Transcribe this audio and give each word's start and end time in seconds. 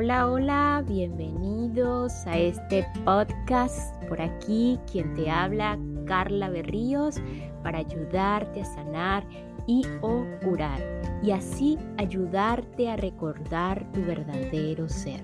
Hola, 0.00 0.30
hola, 0.30 0.84
bienvenidos 0.86 2.24
a 2.28 2.38
este 2.38 2.86
podcast. 3.04 4.00
Por 4.04 4.22
aquí, 4.22 4.78
quien 4.88 5.12
te 5.14 5.28
habla, 5.28 5.76
Carla 6.06 6.48
Berríos, 6.50 7.16
para 7.64 7.78
ayudarte 7.78 8.60
a 8.60 8.64
sanar 8.64 9.24
y 9.66 9.82
o 10.00 10.24
curar. 10.44 10.80
Y 11.20 11.32
así 11.32 11.76
ayudarte 11.96 12.88
a 12.88 12.96
recordar 12.96 13.90
tu 13.90 14.00
verdadero 14.04 14.88
ser. 14.88 15.20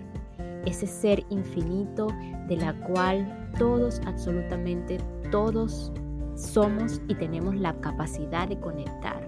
Ese 0.67 0.89
ser 0.89 1.25
infinito 1.31 2.09
de 2.49 2.57
la 2.57 2.75
cual 2.89 3.49
todos, 3.57 4.03
absolutamente 4.07 4.99
todos, 5.31 5.93
somos 6.35 7.01
y 7.07 7.15
tenemos 7.15 7.55
la 7.55 7.75
capacidad 7.75 8.49
de 8.49 8.59
conectar. 8.59 9.25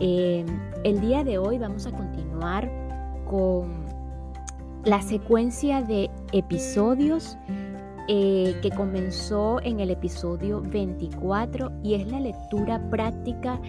Eh, 0.00 0.44
el 0.82 1.00
día 1.00 1.22
de 1.22 1.38
hoy 1.38 1.58
vamos 1.58 1.86
a 1.86 1.92
continuar 1.92 2.68
con 3.24 3.81
la 4.84 5.00
secuencia 5.00 5.80
de 5.82 6.10
episodios 6.32 7.38
eh, 8.08 8.56
que 8.62 8.70
comenzó 8.70 9.60
en 9.62 9.78
el 9.78 9.90
episodio 9.90 10.60
24 10.60 11.70
y 11.84 11.94
es 11.94 12.08
la 12.08 12.18
lectura 12.18 12.90
práctica 12.90 13.60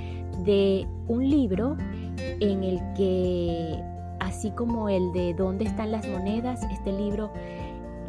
de 0.44 0.88
un 1.08 1.30
libro 1.30 1.78
en 2.18 2.64
el 2.64 2.80
que, 2.96 3.80
así 4.20 4.50
como 4.52 4.90
el 4.90 5.12
de 5.14 5.36
¿Dónde 5.36 5.66
están 5.66 5.92
las 5.92 6.08
monedas? 6.08 6.64
Este 6.72 6.92
libro 6.92 7.32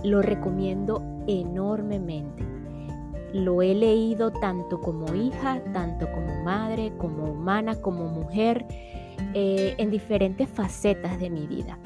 lo 0.03 0.23
recomiendo 0.23 1.03
enormemente. 1.27 2.43
Lo 3.35 3.61
he 3.61 3.75
leído 3.75 4.31
tanto 4.31 4.81
como 4.81 5.15
hija, 5.15 5.63
tanto 5.75 6.11
como 6.11 6.43
madre, 6.43 6.93
como 6.97 7.25
humana, 7.25 7.75
como 7.75 8.07
mujer, 8.09 8.65
eh, 9.35 9.75
en 9.77 9.91
diferentes 9.91 10.49
facetas 10.49 11.19
de 11.21 11.29
mi 11.29 11.47
vida 11.47 11.79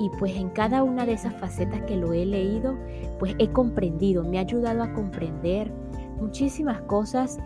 y 0.00 0.08
pues 0.18 0.34
en 0.34 0.48
cada 0.48 0.82
una 0.82 1.04
de 1.04 1.12
esas 1.12 1.34
facetas 1.34 1.82
que 1.82 1.94
lo 1.94 2.14
he 2.14 2.24
leído, 2.24 2.74
pues 3.18 3.34
he 3.38 3.48
comprendido, 3.48 4.24
me 4.24 4.38
ha 4.38 4.40
ayudado 4.40 4.82
a 4.82 4.94
comprender 4.94 5.70
muchísimas 6.18 6.80
cosas 6.82 7.38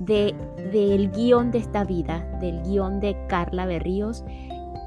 de, 0.00 0.34
del 0.70 1.10
guion 1.10 1.50
de 1.50 1.58
esta 1.58 1.82
vida, 1.82 2.20
del 2.40 2.62
guion 2.62 3.00
de 3.00 3.16
Carla 3.26 3.64
Berríos. 3.64 4.22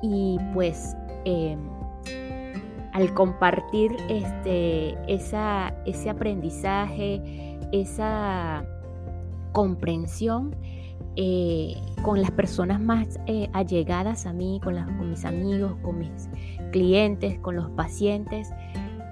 Y 0.04 0.38
pues 0.54 0.96
em, 1.26 1.60
al 2.94 3.12
compartir 3.16 3.98
este, 4.10 4.96
esa, 5.12 5.74
ese 5.88 6.12
aprendizaje, 6.12 7.58
esa 7.72 8.64
comprensión, 9.54 10.56
eh, 11.20 11.76
con 12.04 12.22
las 12.22 12.30
personas 12.30 12.80
más 12.80 13.20
eh, 13.26 13.50
allegadas 13.52 14.28
a 14.28 14.34
mí, 14.34 14.62
con, 14.64 14.76
las, 14.76 14.86
con 14.86 15.10
mis 15.10 15.26
amigos, 15.26 15.74
con 15.82 15.98
mis 15.98 16.30
clientes, 16.72 17.40
con 17.40 17.56
los 17.56 17.72
pacientes, 17.72 18.52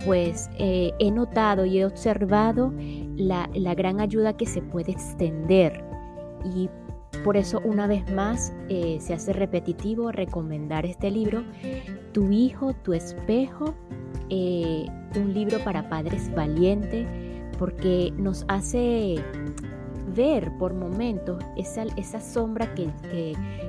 pues 0.05 0.51
eh, 0.59 0.93
he 0.99 1.09
notado 1.09 1.65
y 1.65 1.79
he 1.79 1.85
observado 1.85 2.71
la, 3.17 3.47
gran 3.73 4.01
ayuda 4.01 4.37
que 4.37 4.45
se 4.45 4.61
puede 4.61 4.91
extender. 4.91 5.83
Y 6.55 6.69
por 7.23 7.37
eso 7.37 7.59
una 7.65 7.87
vez 7.87 8.07
más 8.13 8.53
se 8.67 9.13
hace 9.13 9.33
repetitivo 9.33 10.11
recomendar 10.11 10.85
este 10.85 11.09
libro, 11.09 11.43
Tu 12.11 12.31
hijo, 12.31 12.73
tu 12.83 12.93
espejo, 12.93 13.73
un 14.29 15.33
libro 15.33 15.57
para 15.63 15.89
padres 15.89 16.31
valientes, 16.35 17.07
porque 17.57 18.13
nos 18.15 18.45
hace 18.47 19.15
ver 20.15 20.51
por 20.57 20.73
momentos 20.73 21.43
esa, 21.55 21.83
esa 21.97 22.19
sombra 22.19 22.73
que, 22.73 22.89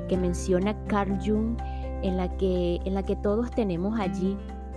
que, 0.09 0.17
menciona 0.17 0.77
Carl 0.87 1.19
Jung, 1.25 1.57
en 2.03 2.17
la, 2.17 2.29
que, 2.37 2.81
en 2.85 2.95
la 2.95 3.03
que 3.03 3.17
todos 3.17 3.51
tenemos 3.51 3.99
allí 3.99 4.37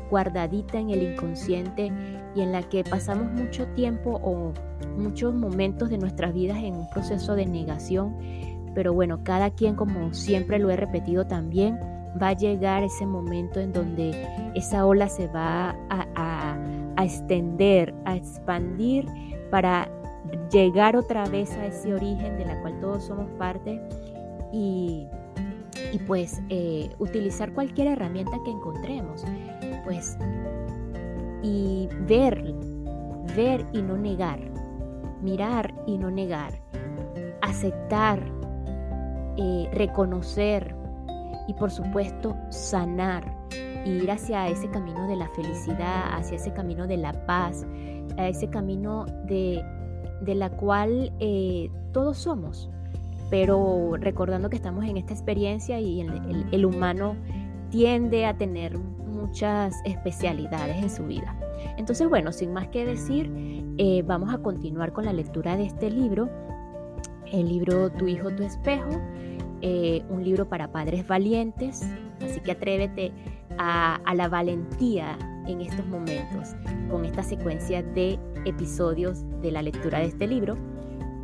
guardadita 0.10 0.80
en 0.80 0.90
el 0.90 1.14
inconsciente 1.14 1.92
y 2.36 2.42
en 2.42 2.52
la 2.52 2.64
que 2.64 2.84
pasamos 2.84 3.32
mucho 3.32 3.68
tiempo 3.68 4.20
o 4.24 4.54
muchos 4.98 5.34
momentos 5.34 5.90
de 5.90 5.98
nuestras 5.98 6.34
vidas 6.34 6.58
en 6.58 6.76
un 6.76 6.90
proceso 6.90 7.36
de 7.36 7.46
negación. 7.46 8.16
Pero 8.74 8.94
bueno, 8.94 9.24
cada 9.24 9.52
quien, 9.52 9.76
como 9.76 10.14
siempre 10.14 10.60
lo 10.60 10.70
he 10.70 10.76
repetido 10.76 11.26
también, 11.28 11.80
va 12.22 12.30
a 12.30 12.34
llegar 12.34 12.84
ese 12.84 13.06
momento 13.06 13.60
en 13.60 13.74
donde 13.74 14.12
esa 14.56 14.86
ola 14.86 15.10
se 15.10 15.28
va 15.28 15.76
a, 15.90 16.58
extender, 17.04 17.94
a 18.06 18.16
expandir 18.16 19.06
para 19.52 19.90
llegar 20.52 20.96
otra 20.96 21.26
vez 21.26 21.52
a 21.54 21.66
ese 21.66 21.94
origen 21.94 22.38
de 22.38 22.46
la 22.46 22.60
cual 22.62 22.80
todos 22.80 23.04
somos 23.04 23.30
parte 23.32 23.82
y, 24.52 25.08
y 25.92 26.00
pues 26.08 26.42
eh, 26.50 26.90
utilizar 27.00 27.54
cualquier 27.54 27.88
herramienta 27.88 28.38
que 28.44 28.52
encontremos, 28.52 29.24
pues 29.86 30.18
y 31.42 31.88
ver, 32.08 32.54
ver 33.36 33.66
y 33.72 33.82
no 33.82 33.98
negar, 33.98 34.40
mirar 35.22 35.74
y 35.86 35.98
no 35.98 36.12
negar, 36.12 36.54
aceptar, 37.42 38.22
eh, 39.38 39.70
reconocer 39.74 40.76
y 41.48 41.54
por 41.54 41.72
supuesto 41.72 42.36
sanar, 42.50 43.24
ir 43.86 44.12
hacia 44.12 44.48
ese 44.50 44.70
camino 44.70 45.08
de 45.08 45.16
la 45.16 45.30
felicidad, 45.30 46.14
hacia 46.14 46.36
ese 46.36 46.52
camino 46.52 46.88
de 46.88 46.98
la 46.98 47.14
paz, 47.26 47.66
a 48.18 48.28
ese 48.28 48.50
camino 48.50 49.06
de 49.26 49.64
de 50.22 50.36
la 50.36 50.50
cual 50.50 51.12
eh, 51.20 51.70
todos 51.92 52.18
somos, 52.18 52.70
pero 53.30 53.94
recordando 53.98 54.50
que 54.50 54.56
estamos 54.56 54.86
en 54.86 54.98
esta 54.98 55.14
experiencia 55.14 55.80
y 55.80 56.02
el, 56.52 56.66
humano 56.66 57.16
tiende 57.70 58.26
a 58.26 58.38
tener 58.38 58.78
muchas 58.78 59.76
especialidades 59.86 60.78
en 60.78 60.90
su 60.90 61.06
vida. 61.06 61.36
Entonces, 61.78 62.08
bueno, 62.10 62.32
sin 62.32 62.54
más 62.54 62.68
que 62.70 62.86
decir, 62.86 63.32
eh, 63.78 64.04
vamos 64.06 64.34
a 64.34 64.40
continuar 64.40 64.94
con 64.94 65.06
la 65.06 65.14
lectura 65.14 65.58
de 65.58 65.66
este 65.66 65.90
libro, 65.90 66.30
el 67.32 67.48
libro 67.48 67.92
Tu 67.92 68.08
hijo, 68.08 68.32
tu 68.32 68.44
espejo, 68.44 68.90
eh, 69.62 70.04
un 70.10 70.24
libro 70.24 70.48
para 70.48 70.72
padres 70.72 71.08
valientes, 71.08 71.88
así 72.22 72.40
que 72.40 72.52
atrévete 72.52 73.12
a 73.58 74.14
la 74.16 74.30
valentía 74.30 75.18
en 75.50 75.62
estos 75.62 75.86
momentos 75.88 76.56
con 76.90 77.06
esta 77.06 77.24
secuencia 77.24 77.82
de 77.82 78.20
episodios 78.46 79.24
de 79.42 79.52
la 79.52 79.62
lectura 79.62 80.00
de 80.00 80.06
este 80.06 80.28
libro. 80.28 80.56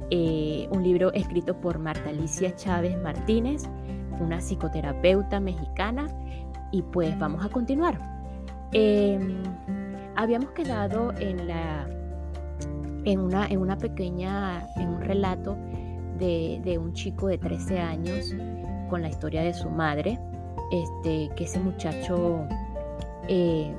Eh, 0.09 0.67
un 0.71 0.83
libro 0.83 1.13
escrito 1.13 1.59
por 1.61 1.79
Marta 1.79 2.09
Alicia 2.09 2.55
Chávez 2.55 2.97
Martínez, 3.01 3.63
una 4.19 4.39
psicoterapeuta 4.39 5.39
mexicana. 5.39 6.07
Y 6.71 6.81
pues 6.81 7.17
vamos 7.19 7.45
a 7.45 7.49
continuar. 7.49 7.99
Em, 8.73 9.43
habíamos 10.15 10.51
quedado 10.51 11.13
en, 11.19 11.47
la, 11.47 11.87
en, 13.05 13.19
una, 13.19 13.47
en 13.47 13.59
una 13.59 13.77
pequeña, 13.77 14.67
en 14.75 14.89
un 14.89 15.01
relato 15.01 15.55
de, 16.17 16.79
un 16.81 16.93
chico 16.93 17.27
de 17.27 17.37
13 17.37 17.79
años 17.79 18.33
con 18.89 19.01
la 19.01 19.09
historia 19.09 19.43
de 19.43 19.53
su 19.53 19.69
madre, 19.69 20.19
este, 20.71 21.29
que 21.35 21.43
ese 21.43 21.59
muchacho 21.59 22.47
eh, 23.27 23.73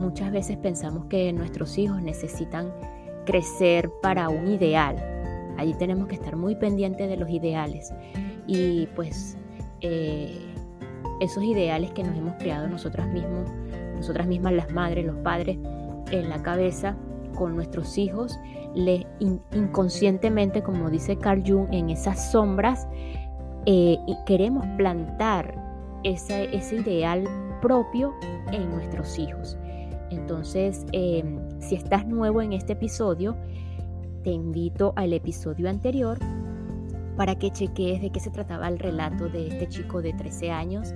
Muchas 0.00 0.32
veces 0.32 0.56
pensamos 0.56 1.06
que 1.06 1.32
nuestros 1.32 1.78
hijos 1.78 2.02
necesitan 2.02 2.72
crecer 3.24 3.90
para 4.02 4.28
un 4.28 4.48
ideal. 4.48 4.96
Allí 5.56 5.74
tenemos 5.74 6.08
que 6.08 6.14
estar 6.14 6.36
muy 6.36 6.56
pendientes 6.56 7.08
de 7.08 7.16
los 7.16 7.30
ideales. 7.30 7.92
Y 8.46 8.86
pues 8.94 9.36
eh, 9.80 10.38
esos 11.20 11.42
ideales 11.42 11.92
que 11.92 12.02
nos 12.02 12.16
hemos 12.16 12.34
creado 12.36 12.68
nosotras 12.68 13.06
mismos, 13.08 13.50
nosotras 13.96 14.26
mismas 14.26 14.52
las 14.52 14.72
madres, 14.72 15.04
los 15.06 15.16
padres, 15.18 15.58
en 16.10 16.28
la 16.28 16.42
cabeza 16.42 16.96
con 17.34 17.56
nuestros 17.56 17.98
hijos, 17.98 18.38
inconscientemente, 19.52 20.62
como 20.62 20.90
dice 20.90 21.16
Carl 21.16 21.42
Jung, 21.46 21.68
en 21.72 21.90
esas 21.90 22.30
sombras, 22.30 22.86
eh, 23.66 23.96
y 24.06 24.16
queremos 24.26 24.66
plantar 24.76 25.54
ese 26.04 26.52
ideal 26.52 27.24
propio 27.60 28.14
en 28.52 28.70
nuestros 28.70 29.18
hijos. 29.18 29.56
Entonces, 30.14 30.86
em, 30.92 31.38
si 31.60 31.74
estás 31.74 32.06
nuevo 32.06 32.40
en 32.40 32.52
este 32.52 32.74
episodio, 32.74 33.36
te 34.22 34.30
invito 34.30 34.92
al 34.96 35.12
episodio 35.12 35.68
anterior 35.68 36.18
para 37.16 37.36
que 37.36 37.50
cheques 37.50 38.00
de 38.00 38.10
qué 38.10 38.20
se 38.20 38.30
trataba 38.30 38.68
el 38.68 38.78
relato 38.78 39.28
de 39.28 39.48
este 39.48 39.68
chico 39.68 40.02
de 40.02 40.12
13 40.12 40.50
años 40.50 40.94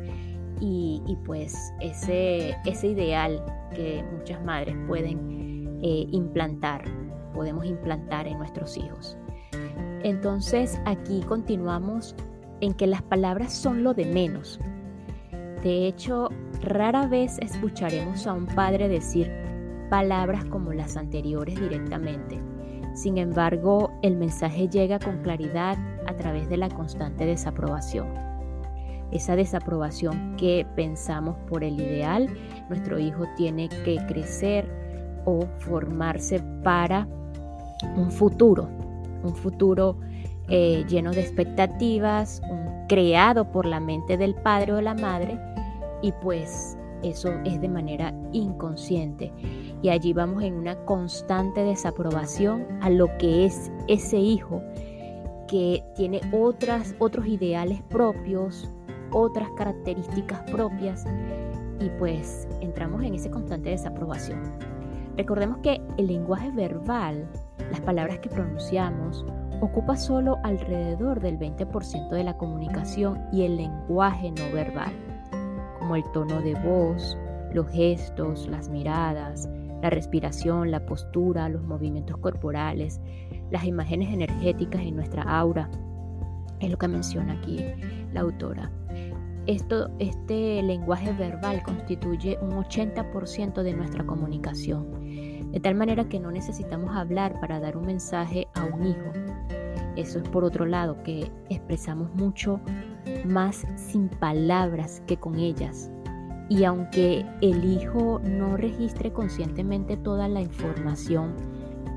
y, 0.60 1.16
pues 1.24 1.54
ese, 1.80 2.56
ideal 2.82 3.44
que 3.74 4.04
muchas 4.16 4.42
madres 4.44 4.74
pueden 4.88 5.78
eh, 5.82 6.06
implantar, 6.10 6.84
podemos 7.32 7.64
implantar 7.64 8.26
en 8.26 8.38
nuestros 8.38 8.76
hijos. 8.76 9.16
Entonces 10.02 10.80
aquí 10.84 11.20
continuamos 11.22 12.16
en 12.60 12.74
que 12.74 12.86
las 12.86 13.02
palabras 13.02 13.52
son 13.52 13.84
lo 13.84 13.94
de 13.94 14.06
menos. 14.06 14.58
De 15.62 15.86
hecho, 15.86 16.28
Rara 16.62 17.06
vez 17.06 17.38
escucharemos 17.40 18.26
a 18.26 18.32
un 18.32 18.46
padre 18.46 18.88
decir 18.88 19.30
palabras 19.90 20.44
como 20.44 20.72
las 20.72 20.96
anteriores 20.96 21.60
directamente. 21.60 22.40
Sin 22.94 23.18
embargo, 23.18 23.90
el 24.02 24.16
mensaje 24.16 24.68
llega 24.68 24.98
con 24.98 25.22
claridad 25.22 25.76
a 26.06 26.14
través 26.16 26.48
de 26.48 26.56
la 26.56 26.68
constante 26.68 27.26
desaprobación. 27.26 28.06
esa 29.10 29.36
desaprobación 29.36 30.36
que 30.36 30.66
pensamos 30.76 31.36
por 31.48 31.64
el 31.64 31.80
ideal. 31.80 32.28
Nuestro 32.68 32.98
hijo 32.98 33.24
tiene 33.36 33.68
que 33.68 33.96
crecer 34.06 34.68
o 35.24 35.46
formarse 35.60 36.42
para 36.62 37.08
un 37.96 38.10
futuro, 38.10 38.68
un 39.22 39.34
futuro 39.34 39.98
eh, 40.48 40.84
lleno 40.88 41.12
de 41.12 41.20
expectativas, 41.20 42.40
creado 42.88 43.50
por 43.52 43.66
la 43.66 43.80
mente 43.80 44.16
del 44.16 44.34
padre 44.34 44.72
o 44.72 44.80
la 44.80 44.94
madre 44.94 45.38
y 46.02 46.12
pues 46.12 46.76
eso 47.02 47.30
es 47.44 47.60
de 47.60 47.68
manera 47.68 48.14
inconsciente. 48.32 49.32
Y 49.82 49.90
allí 49.90 50.12
vamos 50.12 50.42
en 50.42 50.54
una 50.54 50.76
constante 50.84 51.62
desaprobación 51.62 52.66
a 52.80 52.90
lo 52.90 53.16
que 53.18 53.44
es 53.44 53.70
ese 53.86 54.18
hijo 54.18 54.62
que 55.46 55.84
tiene 55.94 56.20
otras, 56.32 56.94
otros 56.98 57.26
ideales 57.26 57.80
propios, 57.88 58.68
otras 59.12 59.48
características 59.56 60.42
propias 60.50 61.04
y 61.80 61.88
pues 61.98 62.48
entramos 62.60 63.02
en 63.04 63.14
esa 63.14 63.30
constante 63.30 63.70
desaprobación. 63.70 64.40
Recordemos 65.16 65.58
que 65.58 65.80
el 65.96 66.06
lenguaje 66.06 66.50
verbal, 66.50 67.28
las 67.70 67.80
palabras 67.80 68.18
que 68.18 68.28
pronunciamos, 68.28 69.24
ocupa 69.60 69.96
solo 69.96 70.38
alrededor 70.44 71.20
del 71.20 71.38
20% 71.38 72.10
de 72.10 72.24
la 72.24 72.36
comunicación 72.36 73.20
y 73.32 73.42
el 73.42 73.56
lenguaje 73.56 74.30
no 74.30 74.52
verbal 74.52 74.92
como 75.78 75.96
el 75.96 76.04
tono 76.12 76.40
de 76.42 76.54
voz, 76.54 77.16
los 77.52 77.68
gestos, 77.70 78.46
las 78.48 78.68
miradas, 78.68 79.48
la 79.82 79.90
respiración, 79.90 80.70
la 80.70 80.84
postura, 80.84 81.48
los 81.48 81.62
movimientos 81.62 82.18
corporales, 82.18 83.00
las 83.50 83.64
imágenes 83.64 84.12
energéticas 84.12 84.82
en 84.82 84.96
nuestra 84.96 85.22
aura. 85.22 85.70
Es 86.60 86.70
lo 86.70 86.76
que 86.76 86.88
menciona 86.88 87.34
aquí 87.34 87.64
la 88.12 88.20
autora. 88.20 88.70
Esto, 89.46 89.88
este 89.98 90.62
lenguaje 90.62 91.12
verbal 91.12 91.62
constituye 91.62 92.36
un 92.42 92.50
80% 92.50 93.62
de 93.62 93.72
nuestra 93.72 94.04
comunicación, 94.04 94.88
de 95.52 95.60
tal 95.60 95.74
manera 95.74 96.08
que 96.08 96.20
no 96.20 96.30
necesitamos 96.30 96.94
hablar 96.96 97.40
para 97.40 97.60
dar 97.60 97.76
un 97.76 97.86
mensaje 97.86 98.48
a 98.54 98.64
un 98.64 98.86
hijo. 98.86 99.12
Eso 99.96 100.18
es 100.18 100.28
por 100.28 100.44
otro 100.44 100.66
lado, 100.66 101.02
que 101.02 101.30
expresamos 101.48 102.14
mucho 102.14 102.60
más 103.24 103.66
sin 103.76 104.08
palabras 104.08 105.02
que 105.06 105.16
con 105.16 105.38
ellas. 105.38 105.90
Y 106.48 106.64
aunque 106.64 107.26
el 107.40 107.64
hijo 107.64 108.20
no 108.24 108.56
registre 108.56 109.12
conscientemente 109.12 109.96
toda 109.96 110.28
la 110.28 110.40
información 110.40 111.34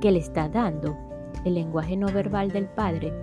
que 0.01 0.11
le 0.11 0.19
está 0.19 0.49
dando, 0.49 0.97
el 1.45 1.53
lenguaje 1.53 1.95
no 1.95 2.07
verbal 2.07 2.51
del 2.51 2.65
padre, 2.65 3.13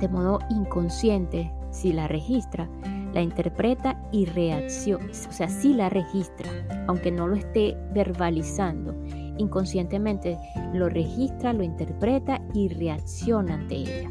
de 0.00 0.08
modo 0.08 0.38
inconsciente, 0.50 1.52
si 1.70 1.92
la 1.92 2.08
registra, 2.08 2.68
la 3.12 3.22
interpreta 3.22 4.00
y 4.12 4.26
reacciona, 4.26 5.06
o 5.06 5.32
sea, 5.32 5.48
si 5.48 5.74
la 5.74 5.88
registra, 5.88 6.50
aunque 6.86 7.10
no 7.10 7.26
lo 7.26 7.36
esté 7.36 7.76
verbalizando, 7.92 8.94
inconscientemente 9.38 10.38
lo 10.74 10.88
registra, 10.88 11.52
lo 11.52 11.62
interpreta 11.62 12.40
y 12.54 12.68
reacciona 12.68 13.54
ante 13.54 13.76
ella. 13.76 14.08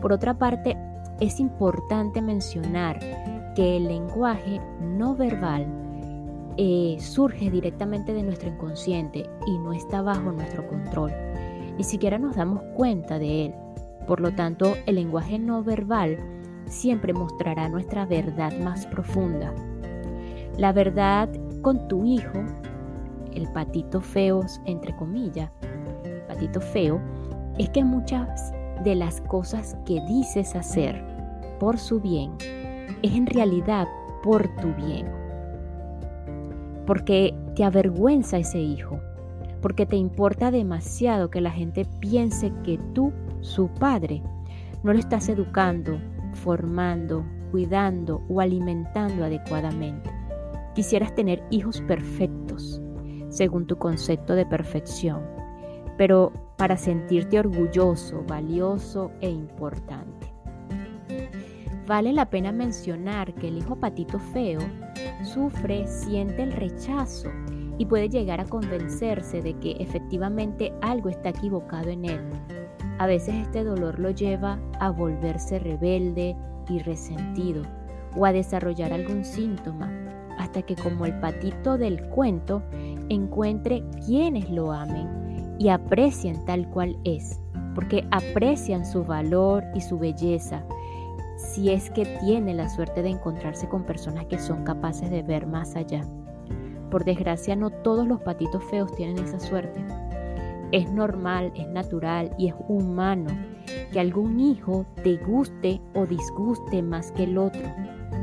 Por 0.00 0.12
otra 0.12 0.38
parte, 0.38 0.76
es 1.20 1.40
importante 1.40 2.22
mencionar 2.22 3.00
que 3.54 3.76
el 3.76 3.88
lenguaje 3.88 4.60
no 4.80 5.16
verbal 5.16 5.66
eh, 6.56 6.96
surge 7.00 7.50
directamente 7.50 8.12
de 8.12 8.22
nuestro 8.22 8.48
inconsciente 8.48 9.28
y 9.46 9.58
no 9.58 9.72
está 9.72 10.02
bajo 10.02 10.32
nuestro 10.32 10.66
control. 10.68 11.12
Ni 11.76 11.84
siquiera 11.84 12.18
nos 12.18 12.36
damos 12.36 12.62
cuenta 12.74 13.18
de 13.18 13.46
él. 13.46 13.54
Por 14.06 14.20
lo 14.20 14.32
tanto, 14.32 14.74
el 14.86 14.96
lenguaje 14.96 15.38
no 15.38 15.62
verbal 15.62 16.18
siempre 16.70 17.12
mostrará 17.12 17.68
nuestra 17.68 18.06
verdad 18.06 18.52
más 18.60 18.86
profunda. 18.86 19.52
La 20.56 20.72
verdad 20.72 21.28
con 21.62 21.88
tu 21.88 22.04
hijo, 22.04 22.44
el 23.32 23.50
patito 23.52 24.00
feo, 24.00 24.40
entre 24.64 24.94
comillas, 24.96 25.50
patito 26.26 26.60
feo, 26.60 27.00
es 27.58 27.68
que 27.70 27.84
muchas 27.84 28.52
de 28.84 28.94
las 28.94 29.20
cosas 29.22 29.76
que 29.84 30.00
dices 30.06 30.54
hacer 30.54 31.02
por 31.58 31.78
su 31.78 32.00
bien 32.00 32.32
es 33.02 33.12
en 33.14 33.26
realidad 33.26 33.88
por 34.22 34.48
tu 34.56 34.72
bien. 34.74 35.06
Porque 36.86 37.34
te 37.54 37.64
avergüenza 37.64 38.38
ese 38.38 38.58
hijo, 38.58 38.98
porque 39.60 39.86
te 39.86 39.96
importa 39.96 40.50
demasiado 40.50 41.30
que 41.30 41.40
la 41.40 41.50
gente 41.50 41.86
piense 42.00 42.52
que 42.64 42.78
tú, 42.94 43.12
su 43.40 43.68
padre, 43.68 44.22
no 44.82 44.92
lo 44.92 44.98
estás 44.98 45.28
educando, 45.28 45.98
formando, 46.34 47.24
cuidando 47.50 48.22
o 48.28 48.40
alimentando 48.40 49.24
adecuadamente. 49.24 50.10
Quisieras 50.74 51.14
tener 51.14 51.42
hijos 51.50 51.80
perfectos, 51.82 52.80
según 53.28 53.66
tu 53.66 53.76
concepto 53.76 54.34
de 54.34 54.46
perfección, 54.46 55.22
pero 55.96 56.32
para 56.56 56.76
sentirte 56.76 57.38
orgulloso, 57.38 58.24
valioso 58.26 59.10
e 59.20 59.30
importante. 59.30 60.32
Vale 61.86 62.12
la 62.12 62.28
pena 62.28 62.52
mencionar 62.52 63.34
que 63.34 63.48
el 63.48 63.58
hijo 63.58 63.76
patito 63.76 64.18
feo 64.18 64.60
sufre, 65.22 65.86
siente 65.86 66.42
el 66.42 66.52
rechazo 66.52 67.30
y 67.78 67.86
puede 67.86 68.08
llegar 68.08 68.40
a 68.40 68.44
convencerse 68.44 69.40
de 69.40 69.54
que 69.54 69.72
efectivamente 69.78 70.72
algo 70.82 71.08
está 71.08 71.30
equivocado 71.30 71.88
en 71.88 72.04
él. 72.04 72.20
A 72.98 73.06
veces 73.06 73.34
este 73.36 73.64
dolor 73.64 73.98
lo 73.98 74.10
lleva 74.10 74.58
a 74.80 74.90
volverse 74.90 75.58
rebelde 75.58 76.36
y 76.68 76.80
resentido 76.80 77.62
o 78.16 78.26
a 78.26 78.32
desarrollar 78.32 78.92
algún 78.92 79.24
síntoma 79.24 79.90
hasta 80.38 80.62
que 80.62 80.76
como 80.76 81.04
el 81.04 81.18
patito 81.20 81.78
del 81.78 82.02
cuento 82.08 82.62
encuentre 83.08 83.84
quienes 84.04 84.50
lo 84.50 84.72
amen 84.72 85.56
y 85.58 85.68
aprecien 85.68 86.44
tal 86.44 86.68
cual 86.70 86.96
es, 87.04 87.40
porque 87.74 88.06
aprecian 88.10 88.86
su 88.86 89.04
valor 89.04 89.64
y 89.74 89.80
su 89.80 89.98
belleza, 89.98 90.64
si 91.36 91.70
es 91.70 91.90
que 91.90 92.04
tiene 92.20 92.54
la 92.54 92.68
suerte 92.68 93.02
de 93.02 93.10
encontrarse 93.10 93.68
con 93.68 93.84
personas 93.84 94.26
que 94.26 94.38
son 94.38 94.64
capaces 94.64 95.10
de 95.10 95.22
ver 95.22 95.46
más 95.46 95.74
allá. 95.76 96.04
Por 96.90 97.04
desgracia, 97.04 97.54
no 97.54 97.70
todos 97.70 98.06
los 98.06 98.20
patitos 98.20 98.64
feos 98.64 98.94
tienen 98.94 99.22
esa 99.22 99.40
suerte. 99.40 99.84
Es 100.70 100.90
normal, 100.90 101.52
es 101.54 101.66
natural 101.68 102.30
y 102.38 102.48
es 102.48 102.54
humano 102.68 103.30
que 103.92 104.00
algún 104.00 104.38
hijo 104.38 104.84
te 105.02 105.16
guste 105.16 105.80
o 105.94 106.04
disguste 106.04 106.82
más 106.82 107.10
que 107.12 107.24
el 107.24 107.38
otro, 107.38 107.62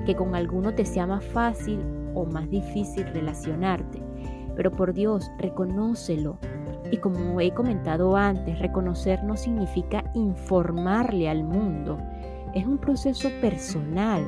que 0.06 0.16
con 0.16 0.36
alguno 0.36 0.74
te 0.74 0.86
sea 0.86 1.08
más 1.08 1.24
fácil 1.26 1.80
o 2.14 2.26
más 2.26 2.50
difícil 2.50 3.06
relacionarte. 3.08 4.02
Pero 4.56 4.72
por 4.72 4.94
Dios, 4.94 5.32
reconócelo, 5.40 6.38
y 6.92 6.98
como 6.98 7.42
he 7.42 7.52
comentado 7.52 8.16
antes, 8.16 8.60
reconocer 8.60 9.24
no 9.24 9.36
significa 9.36 10.04
informarle 10.14 11.28
al 11.30 11.44
mundo. 11.44 11.98
Es 12.54 12.66
un 12.66 12.78
proceso 12.78 13.30
personal, 13.42 14.24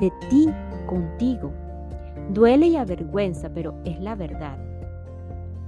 de 0.00 0.12
ti 0.28 0.48
contigo. 0.86 1.52
Duele 2.30 2.66
y 2.66 2.76
avergüenza, 2.76 3.48
pero 3.48 3.76
es 3.84 4.00
la 4.00 4.16
verdad. 4.16 4.58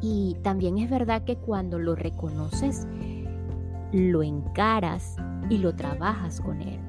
Y 0.01 0.37
también 0.43 0.79
es 0.79 0.91
verdad 0.91 1.25
que 1.25 1.37
cuando 1.37 1.79
lo 1.79 1.95
reconoces, 1.95 2.87
lo 3.93 4.23
encaras 4.23 5.17
y 5.49 5.59
lo 5.59 5.75
trabajas 5.75 6.41
con 6.41 6.61
él. 6.61 6.81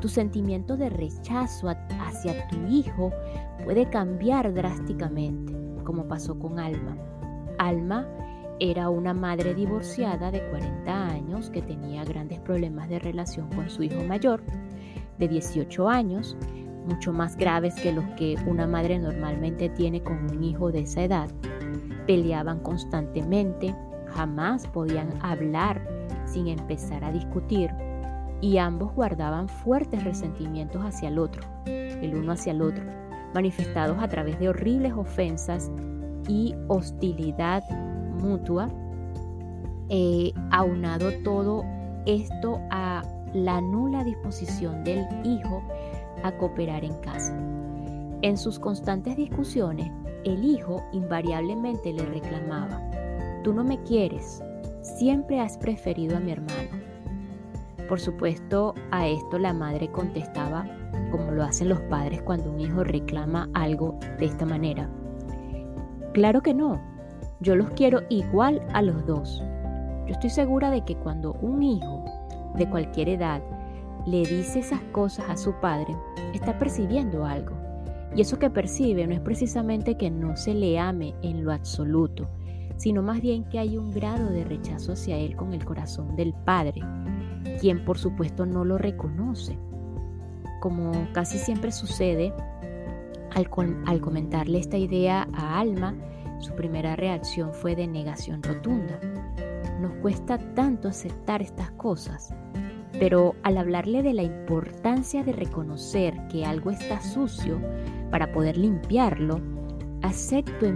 Tu 0.00 0.08
sentimiento 0.08 0.76
de 0.76 0.90
rechazo 0.90 1.68
hacia 1.68 2.48
tu 2.48 2.56
hijo 2.68 3.12
puede 3.64 3.88
cambiar 3.88 4.52
drásticamente, 4.54 5.52
como 5.84 6.06
pasó 6.06 6.38
con 6.38 6.58
Alma. 6.58 6.96
Alma 7.58 8.06
era 8.58 8.88
una 8.88 9.12
madre 9.12 9.54
divorciada 9.54 10.30
de 10.30 10.46
40 10.48 11.08
años 11.08 11.50
que 11.50 11.62
tenía 11.62 12.04
grandes 12.04 12.40
problemas 12.40 12.88
de 12.88 12.98
relación 12.98 13.48
con 13.50 13.68
su 13.68 13.82
hijo 13.82 14.02
mayor, 14.04 14.42
de 15.18 15.28
18 15.28 15.88
años, 15.88 16.36
mucho 16.86 17.12
más 17.12 17.36
graves 17.36 17.74
que 17.74 17.92
los 17.92 18.04
que 18.16 18.36
una 18.46 18.66
madre 18.66 18.98
normalmente 18.98 19.68
tiene 19.70 20.02
con 20.02 20.30
un 20.30 20.44
hijo 20.44 20.70
de 20.70 20.80
esa 20.80 21.02
edad. 21.02 21.28
Peleaban 22.06 22.60
constantemente, 22.60 23.74
jamás 24.08 24.66
podían 24.66 25.08
hablar 25.22 25.86
sin 26.24 26.48
empezar 26.48 27.04
a 27.04 27.12
discutir 27.12 27.70
y 28.40 28.58
ambos 28.58 28.92
guardaban 28.94 29.48
fuertes 29.48 30.04
resentimientos 30.04 30.82
hacia 30.84 31.08
el 31.08 31.18
otro, 31.18 31.42
el 31.66 32.14
uno 32.14 32.32
hacia 32.32 32.52
el 32.52 32.62
otro, 32.62 32.84
manifestados 33.34 33.98
a 34.00 34.08
través 34.08 34.38
de 34.38 34.48
horribles 34.48 34.92
ofensas 34.92 35.70
y 36.28 36.54
hostilidad 36.68 37.64
mutua, 38.20 38.68
aunado 40.50 41.10
todo 41.22 41.64
esto 42.06 42.60
a 42.70 43.02
la 43.32 43.60
nula 43.60 44.04
disposición 44.04 44.84
del 44.84 45.04
hijo 45.24 45.62
a 46.22 46.32
cooperar 46.32 46.84
en 46.84 46.94
casa. 47.00 47.36
En 48.22 48.36
sus 48.36 48.58
constantes 48.58 49.16
discusiones, 49.16 49.90
el 50.26 50.44
hijo 50.44 50.82
invariablemente 50.92 51.92
le 51.92 52.04
reclamaba, 52.04 52.82
tú 53.44 53.54
no 53.54 53.62
me 53.62 53.80
quieres, 53.84 54.42
siempre 54.82 55.38
has 55.38 55.56
preferido 55.56 56.16
a 56.16 56.20
mi 56.20 56.32
hermano. 56.32 56.68
Por 57.88 58.00
supuesto, 58.00 58.74
a 58.90 59.06
esto 59.06 59.38
la 59.38 59.52
madre 59.52 59.88
contestaba 59.88 60.66
como 61.12 61.30
lo 61.30 61.44
hacen 61.44 61.68
los 61.68 61.80
padres 61.82 62.22
cuando 62.22 62.50
un 62.50 62.58
hijo 62.58 62.82
reclama 62.82 63.48
algo 63.54 64.00
de 64.18 64.26
esta 64.26 64.44
manera. 64.44 64.90
Claro 66.12 66.42
que 66.42 66.54
no, 66.54 66.80
yo 67.38 67.54
los 67.54 67.70
quiero 67.70 68.02
igual 68.08 68.60
a 68.72 68.82
los 68.82 69.06
dos. 69.06 69.44
Yo 70.06 70.12
estoy 70.12 70.30
segura 70.30 70.72
de 70.72 70.84
que 70.84 70.96
cuando 70.96 71.34
un 71.34 71.62
hijo 71.62 72.04
de 72.56 72.68
cualquier 72.68 73.10
edad 73.10 73.40
le 74.06 74.24
dice 74.24 74.58
esas 74.58 74.80
cosas 74.90 75.30
a 75.30 75.36
su 75.36 75.52
padre, 75.60 75.94
está 76.34 76.58
percibiendo 76.58 77.24
algo. 77.24 77.55
Y 78.14 78.20
eso 78.20 78.38
que 78.38 78.50
percibe 78.50 79.06
no 79.06 79.14
es 79.14 79.20
precisamente 79.20 79.96
que 79.96 80.10
no 80.10 80.36
se 80.36 80.54
le 80.54 80.78
ame 80.78 81.14
en 81.22 81.44
lo 81.44 81.52
absoluto, 81.52 82.28
sino 82.76 83.02
más 83.02 83.20
bien 83.20 83.44
que 83.44 83.58
hay 83.58 83.76
un 83.76 83.90
grado 83.90 84.30
de 84.30 84.44
rechazo 84.44 84.92
hacia 84.92 85.16
él 85.16 85.36
con 85.36 85.52
el 85.52 85.64
corazón 85.64 86.16
del 86.16 86.32
padre, 86.32 86.80
quien 87.60 87.84
por 87.84 87.98
supuesto 87.98 88.46
no 88.46 88.64
lo 88.64 88.78
reconoce. 88.78 89.58
Como 90.60 90.92
casi 91.12 91.38
siempre 91.38 91.72
sucede, 91.72 92.32
al, 93.34 93.48
al 93.86 94.00
comentarle 94.00 94.58
esta 94.58 94.78
idea 94.78 95.28
a 95.34 95.60
Alma, 95.60 95.94
su 96.38 96.54
primera 96.54 96.96
reacción 96.96 97.52
fue 97.52 97.76
de 97.76 97.86
negación 97.86 98.42
rotunda. 98.42 98.98
Nos 99.80 99.92
cuesta 100.00 100.38
tanto 100.54 100.88
aceptar 100.88 101.42
estas 101.42 101.70
cosas, 101.72 102.34
pero 102.98 103.34
al 103.42 103.58
hablarle 103.58 104.02
de 104.02 104.14
la 104.14 104.22
importancia 104.22 105.22
de 105.22 105.32
reconocer 105.32 106.14
que 106.28 106.44
algo 106.44 106.70
está 106.70 107.00
sucio 107.00 107.60
para 108.10 108.32
poder 108.32 108.56
limpiarlo, 108.56 109.40
aceptó, 110.02 110.66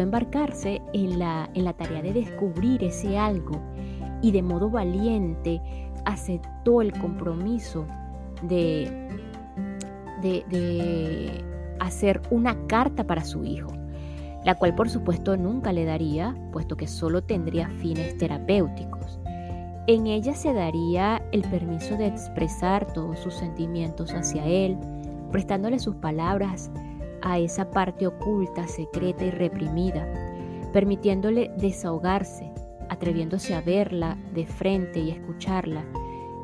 embarcarse 0.00 0.80
en 0.92 1.18
la, 1.18 1.50
en 1.54 1.64
la 1.64 1.72
tarea 1.72 2.02
de 2.02 2.12
descubrir 2.12 2.84
ese 2.84 3.18
algo 3.18 3.60
y 4.22 4.32
de 4.32 4.42
modo 4.42 4.70
valiente 4.70 5.60
aceptó 6.04 6.80
el 6.80 6.92
compromiso 6.92 7.86
de, 8.42 9.08
de, 10.22 10.44
de 10.48 11.44
hacer 11.80 12.20
una 12.30 12.66
carta 12.66 13.04
para 13.06 13.24
su 13.24 13.44
hijo 13.44 13.72
la 14.44 14.54
cual 14.54 14.74
por 14.74 14.88
supuesto 14.88 15.36
nunca 15.36 15.72
le 15.72 15.84
daría, 15.84 16.34
puesto 16.52 16.76
que 16.76 16.86
solo 16.86 17.22
tendría 17.22 17.68
fines 17.68 18.16
terapéuticos. 18.16 19.20
En 19.88 20.06
ella 20.06 20.34
se 20.34 20.52
daría 20.52 21.22
el 21.32 21.40
permiso 21.48 21.96
de 21.96 22.08
expresar 22.08 22.92
todos 22.92 23.18
sus 23.20 23.32
sentimientos 23.32 24.12
hacia 24.12 24.44
él, 24.44 24.76
prestándole 25.32 25.78
sus 25.78 25.94
palabras 25.94 26.70
a 27.22 27.38
esa 27.38 27.70
parte 27.70 28.06
oculta, 28.06 28.68
secreta 28.68 29.24
y 29.24 29.30
reprimida, 29.30 30.06
permitiéndole 30.74 31.50
desahogarse, 31.56 32.52
atreviéndose 32.90 33.54
a 33.54 33.62
verla 33.62 34.18
de 34.34 34.44
frente 34.44 35.00
y 35.00 35.10
escucharla, 35.10 35.86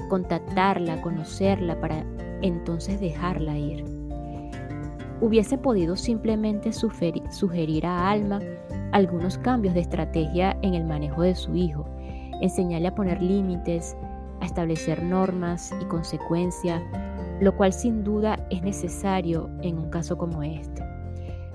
contactarla, 0.09 1.03
conocerla 1.03 1.79
para 1.79 2.03
entonces 2.41 2.99
dejarla 2.99 3.59
ir. 3.59 3.85
Hubiese 5.21 5.59
podido 5.59 5.97
simplemente 5.97 6.73
sugerir 6.73 7.85
a 7.85 8.11
Alma 8.11 8.41
algunos 8.93 9.37
cambios 9.37 9.75
de 9.75 9.81
estrategia 9.81 10.57
en 10.63 10.73
el 10.73 10.85
manejo 10.85 11.21
de 11.21 11.35
su 11.35 11.55
hijo, 11.55 11.85
enseñarle 12.41 12.89
a 12.89 12.95
poner 12.95 13.23
límites, 13.23 13.97
a 14.41 14.47
establecer 14.47 15.03
normas 15.03 15.75
y 15.81 15.85
consecuencias, 15.87 16.83
lo 17.41 17.57
cual 17.57 17.73
sin 17.73 18.05
duda 18.05 18.47
es 18.51 18.63
necesario 18.63 19.51
en 19.63 19.79
un 19.79 19.91
caso 19.91 20.17
como 20.17 20.43
este. 20.43 20.83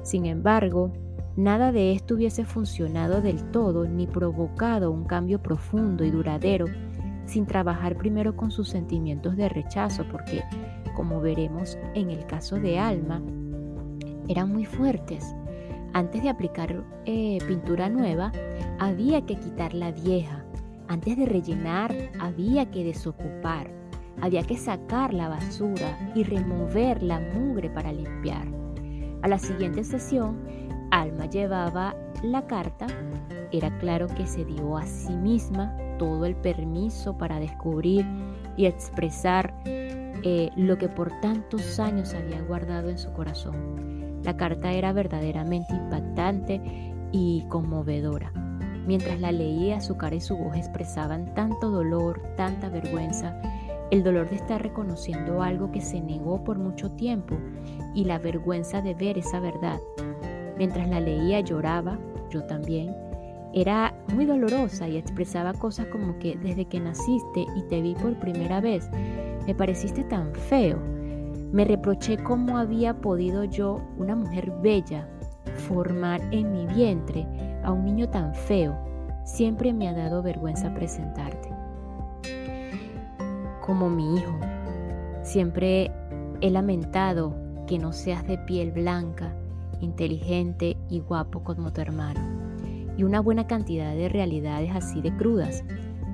Sin 0.03 0.25
embargo, 0.25 0.91
nada 1.35 1.71
de 1.71 1.93
esto 1.93 2.15
hubiese 2.15 2.45
funcionado 2.45 3.21
del 3.21 3.43
todo 3.51 3.85
ni 3.87 4.07
provocado 4.07 4.91
un 4.91 5.05
cambio 5.05 5.41
profundo 5.41 6.03
y 6.03 6.11
duradero 6.11 6.65
sin 7.25 7.45
trabajar 7.45 7.95
primero 7.95 8.35
con 8.35 8.51
sus 8.51 8.69
sentimientos 8.69 9.37
de 9.37 9.49
rechazo, 9.49 10.03
porque, 10.11 10.43
como 10.95 11.21
veremos 11.21 11.77
en 11.93 12.09
el 12.09 12.25
caso 12.25 12.55
de 12.55 12.79
Alma, 12.79 13.21
eran 14.27 14.51
muy 14.51 14.65
fuertes. 14.65 15.35
Antes 15.93 16.23
de 16.23 16.29
aplicar 16.29 16.83
eh, 17.05 17.37
pintura 17.47 17.89
nueva, 17.89 18.31
había 18.79 19.25
que 19.25 19.35
quitar 19.35 19.73
la 19.73 19.91
vieja. 19.91 20.43
Antes 20.89 21.15
de 21.17 21.27
rellenar, 21.27 21.95
había 22.19 22.71
que 22.71 22.83
desocupar. 22.83 23.69
Había 24.21 24.41
que 24.41 24.57
sacar 24.57 25.13
la 25.13 25.29
basura 25.29 26.11
y 26.15 26.23
remover 26.23 27.03
la 27.03 27.19
mugre 27.19 27.69
para 27.69 27.93
limpiar. 27.93 28.47
A 29.21 29.27
la 29.27 29.37
siguiente 29.37 29.83
sesión, 29.83 30.39
Alma 30.89 31.27
llevaba 31.27 31.95
la 32.23 32.47
carta. 32.47 32.87
Era 33.51 33.77
claro 33.77 34.07
que 34.07 34.25
se 34.25 34.43
dio 34.45 34.77
a 34.77 34.85
sí 34.87 35.15
misma 35.15 35.77
todo 35.99 36.25
el 36.25 36.35
permiso 36.35 37.15
para 37.15 37.39
descubrir 37.39 38.03
y 38.57 38.65
expresar 38.65 39.53
eh, 39.67 40.49
lo 40.55 40.79
que 40.79 40.89
por 40.89 41.11
tantos 41.21 41.79
años 41.79 42.15
había 42.15 42.41
guardado 42.41 42.89
en 42.89 42.97
su 42.97 43.13
corazón. 43.13 44.21
La 44.23 44.35
carta 44.35 44.71
era 44.71 44.91
verdaderamente 44.91 45.71
impactante 45.71 46.59
y 47.11 47.45
conmovedora. 47.47 48.48
Mientras 48.85 49.19
la 49.19 49.31
leía, 49.31 49.81
su 49.81 49.97
cara 49.97 50.15
y 50.15 50.21
su 50.21 50.37
voz 50.37 50.55
expresaban 50.55 51.33
tanto 51.33 51.69
dolor, 51.69 52.21
tanta 52.35 52.69
vergüenza, 52.69 53.39
el 53.91 54.03
dolor 54.03 54.29
de 54.29 54.35
estar 54.35 54.61
reconociendo 54.61 55.41
algo 55.41 55.71
que 55.71 55.81
se 55.81 56.01
negó 56.01 56.43
por 56.43 56.57
mucho 56.57 56.91
tiempo 56.91 57.35
y 57.93 58.05
la 58.05 58.19
vergüenza 58.19 58.81
de 58.81 58.93
ver 58.93 59.17
esa 59.17 59.39
verdad. 59.39 59.79
Mientras 60.57 60.87
la 60.89 60.99
leía 60.99 61.39
lloraba, 61.39 61.97
yo 62.29 62.43
también. 62.43 62.95
Era 63.53 63.95
muy 64.13 64.25
dolorosa 64.25 64.87
y 64.87 64.97
expresaba 64.97 65.53
cosas 65.53 65.87
como 65.87 66.19
que 66.19 66.37
desde 66.37 66.65
que 66.65 66.79
naciste 66.79 67.45
y 67.55 67.63
te 67.67 67.81
vi 67.81 67.95
por 67.95 68.19
primera 68.19 68.61
vez, 68.61 68.89
me 69.47 69.55
pareciste 69.55 70.03
tan 70.03 70.33
feo 70.35 70.79
me 71.51 71.65
reproché 71.65 72.17
cómo 72.17 72.59
había 72.59 73.01
podido 73.01 73.43
yo, 73.43 73.81
una 73.97 74.15
mujer 74.15 74.51
bella, 74.61 75.07
formar 75.67 76.21
en 76.31 76.51
mi 76.51 76.67
vientre 76.67 77.25
a 77.69 77.73
un 77.73 77.85
niño 77.85 78.09
tan 78.09 78.33
feo. 78.33 78.77
Siempre 79.23 79.73
me 79.73 79.87
ha 79.87 79.93
dado 79.93 80.21
vergüenza 80.21 80.73
presentarte. 80.73 81.49
Como 83.65 83.89
mi 83.89 84.15
hijo, 84.15 84.39
siempre 85.23 85.91
he 86.41 86.49
lamentado 86.49 87.35
que 87.67 87.77
no 87.77 87.93
seas 87.93 88.25
de 88.27 88.37
piel 88.39 88.71
blanca, 88.71 89.33
inteligente 89.81 90.77
y 90.89 90.99
guapo 90.99 91.43
como 91.43 91.71
tu 91.71 91.81
hermano. 91.81 92.19
Y 92.97 93.03
una 93.03 93.21
buena 93.21 93.47
cantidad 93.47 93.93
de 93.93 94.09
realidades 94.09 94.75
así 94.75 95.01
de 95.01 95.15
crudas, 95.15 95.63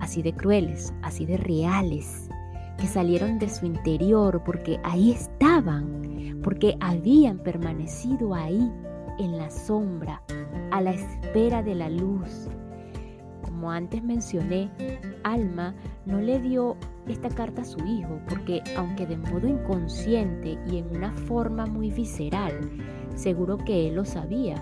así 0.01 0.21
de 0.21 0.33
crueles, 0.33 0.93
así 1.01 1.25
de 1.25 1.37
reales 1.37 2.29
que 2.77 2.87
salieron 2.87 3.39
de 3.39 3.49
su 3.49 3.65
interior 3.65 4.43
porque 4.43 4.79
ahí 4.83 5.11
estaban, 5.11 6.39
porque 6.43 6.77
habían 6.79 7.39
permanecido 7.39 8.33
ahí 8.33 8.71
en 9.17 9.37
la 9.37 9.49
sombra, 9.49 10.21
a 10.75 10.81
la 10.81 10.91
espera 10.91 11.63
de 11.63 11.73
la 11.73 11.87
luz. 11.87 12.49
Como 13.41 13.71
antes 13.71 14.03
mencioné, 14.03 14.69
Alma 15.23 15.73
no 16.05 16.19
le 16.19 16.41
dio 16.41 16.75
esta 17.07 17.29
carta 17.29 17.61
a 17.61 17.65
su 17.65 17.79
hijo 17.85 18.19
porque 18.27 18.61
aunque 18.75 19.05
de 19.05 19.15
modo 19.15 19.47
inconsciente 19.47 20.59
y 20.67 20.79
en 20.79 20.93
una 20.93 21.13
forma 21.13 21.65
muy 21.65 21.91
visceral, 21.91 22.59
seguro 23.15 23.57
que 23.57 23.87
él 23.87 23.95
lo 23.95 24.03
sabía, 24.03 24.55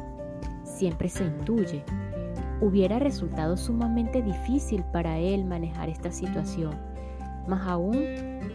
siempre 0.64 1.10
se 1.10 1.26
intuye, 1.26 1.84
hubiera 2.62 3.00
resultado 3.00 3.58
sumamente 3.58 4.22
difícil 4.22 4.84
para 4.94 5.18
él 5.18 5.46
manejar 5.46 5.90
esta 5.90 6.12
situación 6.12 6.76
más 7.48 7.68
aún 7.68 8.06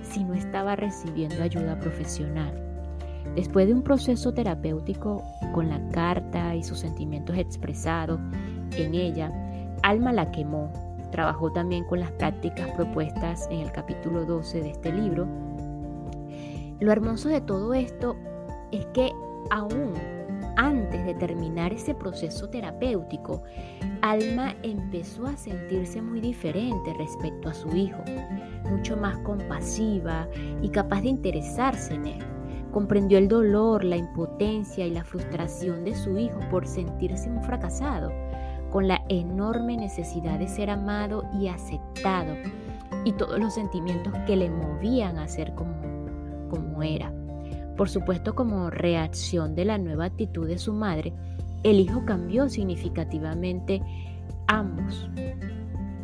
si 0.03 0.23
no 0.23 0.35
estaba 0.35 0.77
recibiendo 0.77 1.43
ayuda 1.43 1.81
profesional. 1.81 2.68
Después 3.35 3.67
de 3.67 3.75
un 3.75 3.83
proceso 3.83 4.33
terapéutico 4.33 5.23
con 5.53 5.69
la 5.69 5.81
carta 5.91 6.55
y 6.55 6.63
sus 6.63 6.81
sentimientos 6.81 7.37
expresados 7.37 8.21
en 8.77 8.95
ella, 8.95 9.33
Alma 9.83 10.13
la 10.13 10.31
quemó. 10.31 10.73
Trabajó 11.13 11.53
también 11.53 11.85
con 11.85 12.01
las 12.01 12.11
prácticas 12.13 12.71
propuestas 12.73 13.49
en 13.51 13.61
el 13.61 13.73
capítulo 13.73 14.25
12 14.25 14.63
de 14.63 14.71
este 14.71 14.93
libro. 14.93 15.27
Lo 16.81 16.93
hermoso 16.93 17.29
de 17.29 17.41
todo 17.41 17.75
esto 17.75 18.17
es 18.71 18.87
que 18.87 19.11
aún 19.51 19.95
antes 20.59 21.07
de 21.07 21.15
terminar 21.15 21.73
ese 21.73 21.95
proceso 21.95 22.49
terapéutico, 22.49 23.45
Alma 24.03 24.57
empezó 24.65 25.27
a 25.27 25.37
sentirse 25.37 26.03
muy 26.03 26.21
diferente 26.21 26.95
respecto 26.95 27.49
a 27.49 27.55
su 27.55 27.69
hijo, 27.77 28.03
mucho 28.69 28.97
más 28.97 29.17
compasiva 29.19 30.27
y 30.61 30.69
capaz 30.71 31.03
de 31.03 31.11
interesarse 31.11 31.95
en 31.95 32.07
él. 32.07 32.38
Comprendió 32.73 33.19
el 33.19 33.29
dolor, 33.29 33.85
la 33.85 33.97
impotencia 33.97 34.87
y 34.87 34.91
la 34.91 35.05
frustración 35.05 35.85
de 35.85 35.95
su 35.95 36.19
hijo 36.19 36.39
por 36.51 36.67
sentirse 36.67 37.31
un 37.31 37.43
fracasado, 37.43 38.13
con 38.71 38.87
la 38.87 39.03
enorme 39.09 39.77
necesidad 39.77 40.39
de 40.39 40.49
ser 40.49 40.71
amado 40.71 41.25
y 41.41 41.49
aceptado, 41.49 42.35
y 43.05 43.13
todos 43.13 43.39
los 43.39 43.55
sentimientos 43.55 44.13
que 44.27 44.37
le 44.37 44.51
movían 44.51 45.19
a 45.19 45.29
ser 45.29 45.55
como, 45.55 45.75
como 46.51 46.83
era. 46.83 47.13
Por 47.77 47.89
supuesto, 47.89 48.35
como 48.35 48.71
reacción 48.71 49.55
de 49.55 49.65
la 49.65 49.79
nueva 49.79 50.07
actitud 50.07 50.47
de 50.47 50.59
su 50.59 50.73
madre, 50.73 51.15
el 51.63 51.81
hijo 51.81 52.05
cambió 52.05 52.49
significativamente. 52.49 53.83
Ambos, 54.47 55.09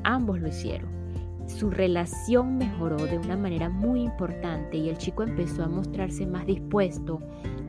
ambos 0.05 0.41
lo 0.41 0.49
hicieron. 0.49 1.04
Su 1.47 1.71
relación 1.71 2.57
mejoró 2.57 2.97
de 2.97 3.19
una 3.19 3.37
manera 3.37 3.69
muy 3.69 4.03
importante 4.03 4.77
y 4.77 4.89
el 4.89 4.99
chico 4.99 5.23
empezó 5.23 5.65
a 5.65 5.69
mostrarse 5.69 6.27
más 6.27 6.47
dispuesto, 6.47 7.21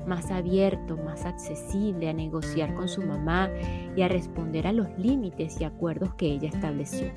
más 0.07 0.31
abierto, 0.31 0.97
más 0.97 1.25
accesible 1.25 2.09
a 2.09 2.13
negociar 2.13 2.73
con 2.73 2.87
su 2.87 3.01
mamá 3.01 3.49
y 3.95 4.01
a 4.01 4.07
responder 4.07 4.67
a 4.67 4.73
los 4.73 4.87
límites 4.97 5.59
y 5.59 5.63
acuerdos 5.63 6.13
que 6.15 6.27
ella 6.27 6.49
estableció. 6.49 7.07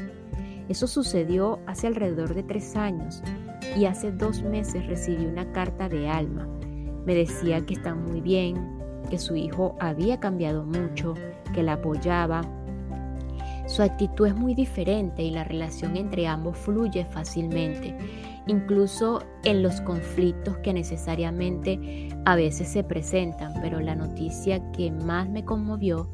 Eso 0.68 0.86
sucedió 0.86 1.60
hace 1.66 1.86
alrededor 1.86 2.34
de 2.34 2.42
tres 2.42 2.76
años 2.76 3.22
y 3.76 3.86
hace 3.86 4.12
dos 4.12 4.42
meses 4.42 4.86
recibí 4.86 5.24
una 5.24 5.50
carta 5.52 5.88
de 5.88 6.08
Alma. 6.08 6.46
Me 7.06 7.14
decía 7.14 7.64
que 7.64 7.74
está 7.74 7.94
muy 7.94 8.20
bien, 8.20 8.78
que 9.08 9.18
su 9.18 9.34
hijo 9.34 9.76
había 9.80 10.20
cambiado 10.20 10.64
mucho, 10.64 11.14
que 11.54 11.62
la 11.62 11.74
apoyaba. 11.74 12.42
Su 13.68 13.82
actitud 13.82 14.26
es 14.26 14.34
muy 14.34 14.54
diferente 14.54 15.22
y 15.22 15.30
la 15.30 15.44
relación 15.44 15.96
entre 15.96 16.26
ambos 16.26 16.56
fluye 16.56 17.04
fácilmente, 17.04 17.96
incluso 18.46 19.22
en 19.44 19.62
los 19.62 19.80
conflictos 19.82 20.56
que 20.58 20.72
necesariamente 20.72 22.08
a 22.24 22.34
veces 22.34 22.68
se 22.68 22.82
presentan, 22.82 23.52
pero 23.60 23.78
la 23.78 23.94
noticia 23.94 24.60
que 24.72 24.90
más 24.90 25.28
me 25.28 25.44
conmovió 25.44 26.08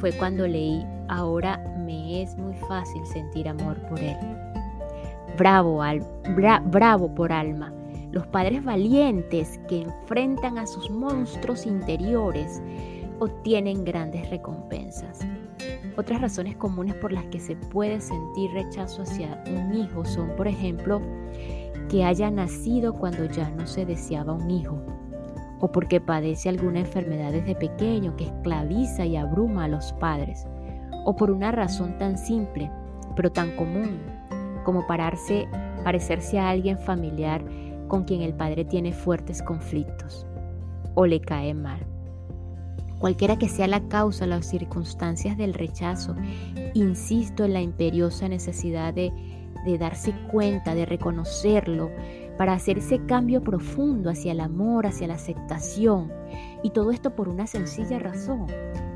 fue 0.00 0.12
cuando 0.12 0.46
leí, 0.46 0.86
ahora 1.08 1.58
me 1.84 2.22
es 2.22 2.38
muy 2.38 2.54
fácil 2.68 3.04
sentir 3.06 3.48
amor 3.48 3.76
por 3.88 3.98
él. 3.98 4.16
Bravo, 5.36 5.82
bravo 6.70 7.14
por 7.14 7.32
alma 7.32 7.72
los 8.14 8.28
padres 8.28 8.64
valientes 8.64 9.58
que 9.68 9.82
enfrentan 9.82 10.56
a 10.56 10.68
sus 10.68 10.88
monstruos 10.88 11.66
interiores 11.66 12.62
obtienen 13.18 13.84
grandes 13.84 14.30
recompensas. 14.30 15.26
Otras 15.96 16.20
razones 16.20 16.56
comunes 16.56 16.94
por 16.96 17.12
las 17.12 17.24
que 17.26 17.38
se 17.38 17.54
puede 17.54 18.00
sentir 18.00 18.50
rechazo 18.50 19.02
hacia 19.02 19.42
un 19.46 19.74
hijo 19.74 20.04
son, 20.04 20.30
por 20.36 20.48
ejemplo, 20.48 21.00
que 21.88 22.04
haya 22.04 22.30
nacido 22.30 22.94
cuando 22.94 23.26
ya 23.26 23.48
no 23.50 23.66
se 23.66 23.86
deseaba 23.86 24.32
un 24.32 24.50
hijo, 24.50 24.76
o 25.60 25.70
porque 25.70 26.00
padece 26.00 26.48
alguna 26.48 26.80
enfermedad 26.80 27.30
desde 27.30 27.54
pequeño 27.54 28.16
que 28.16 28.24
esclaviza 28.24 29.06
y 29.06 29.16
abruma 29.16 29.64
a 29.64 29.68
los 29.68 29.92
padres, 29.94 30.46
o 31.04 31.14
por 31.14 31.30
una 31.30 31.52
razón 31.52 31.96
tan 31.96 32.18
simple, 32.18 32.70
pero 33.14 33.30
tan 33.30 33.54
común, 33.54 34.00
como 34.64 34.86
parecerse 34.86 36.38
a 36.38 36.50
alguien 36.50 36.78
familiar 36.78 37.44
con 37.86 38.02
quien 38.04 38.22
el 38.22 38.34
padre 38.34 38.64
tiene 38.64 38.92
fuertes 38.92 39.42
conflictos 39.42 40.26
o 40.94 41.06
le 41.06 41.20
cae 41.20 41.54
mal. 41.54 41.93
Cualquiera 43.04 43.36
que 43.36 43.50
sea 43.50 43.66
la 43.66 43.86
causa, 43.86 44.24
las 44.24 44.46
circunstancias 44.46 45.36
del 45.36 45.52
rechazo, 45.52 46.14
insisto 46.72 47.44
en 47.44 47.52
la 47.52 47.60
imperiosa 47.60 48.30
necesidad 48.30 48.94
de, 48.94 49.12
de 49.66 49.76
darse 49.76 50.14
cuenta, 50.32 50.74
de 50.74 50.86
reconocerlo, 50.86 51.90
para 52.38 52.54
hacer 52.54 52.78
ese 52.78 53.04
cambio 53.04 53.42
profundo 53.42 54.08
hacia 54.08 54.32
el 54.32 54.40
amor, 54.40 54.86
hacia 54.86 55.06
la 55.06 55.16
aceptación. 55.16 56.10
Y 56.62 56.70
todo 56.70 56.92
esto 56.92 57.14
por 57.14 57.28
una 57.28 57.46
sencilla 57.46 57.98
razón. 57.98 58.46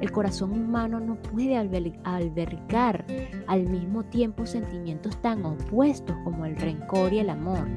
El 0.01 0.11
corazón 0.11 0.53
humano 0.53 1.01
no 1.01 1.21
puede 1.21 1.59
albergar 1.59 3.05
al 3.47 3.69
mismo 3.69 4.05
tiempo 4.05 4.47
sentimientos 4.47 5.21
tan 5.21 5.45
opuestos 5.45 6.17
como 6.25 6.47
el 6.47 6.57
rencor 6.57 7.13
y 7.13 7.19
el 7.19 7.29
amor 7.29 7.69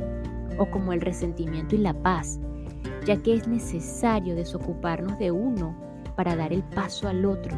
o 0.58 0.66
como 0.72 0.94
el 0.94 1.02
resentimiento 1.02 1.76
y 1.76 1.80
la 1.80 1.94
paz, 1.94 2.40
ya 3.06 3.22
que 3.22 3.34
es 3.34 3.50
necesario 3.50 4.34
desocuparnos 4.34 5.20
de 5.20 5.32
uno 5.32 5.91
para 6.22 6.36
dar 6.36 6.54
el 6.54 6.62
paso 6.62 7.08
al 7.08 7.26
otro. 7.26 7.58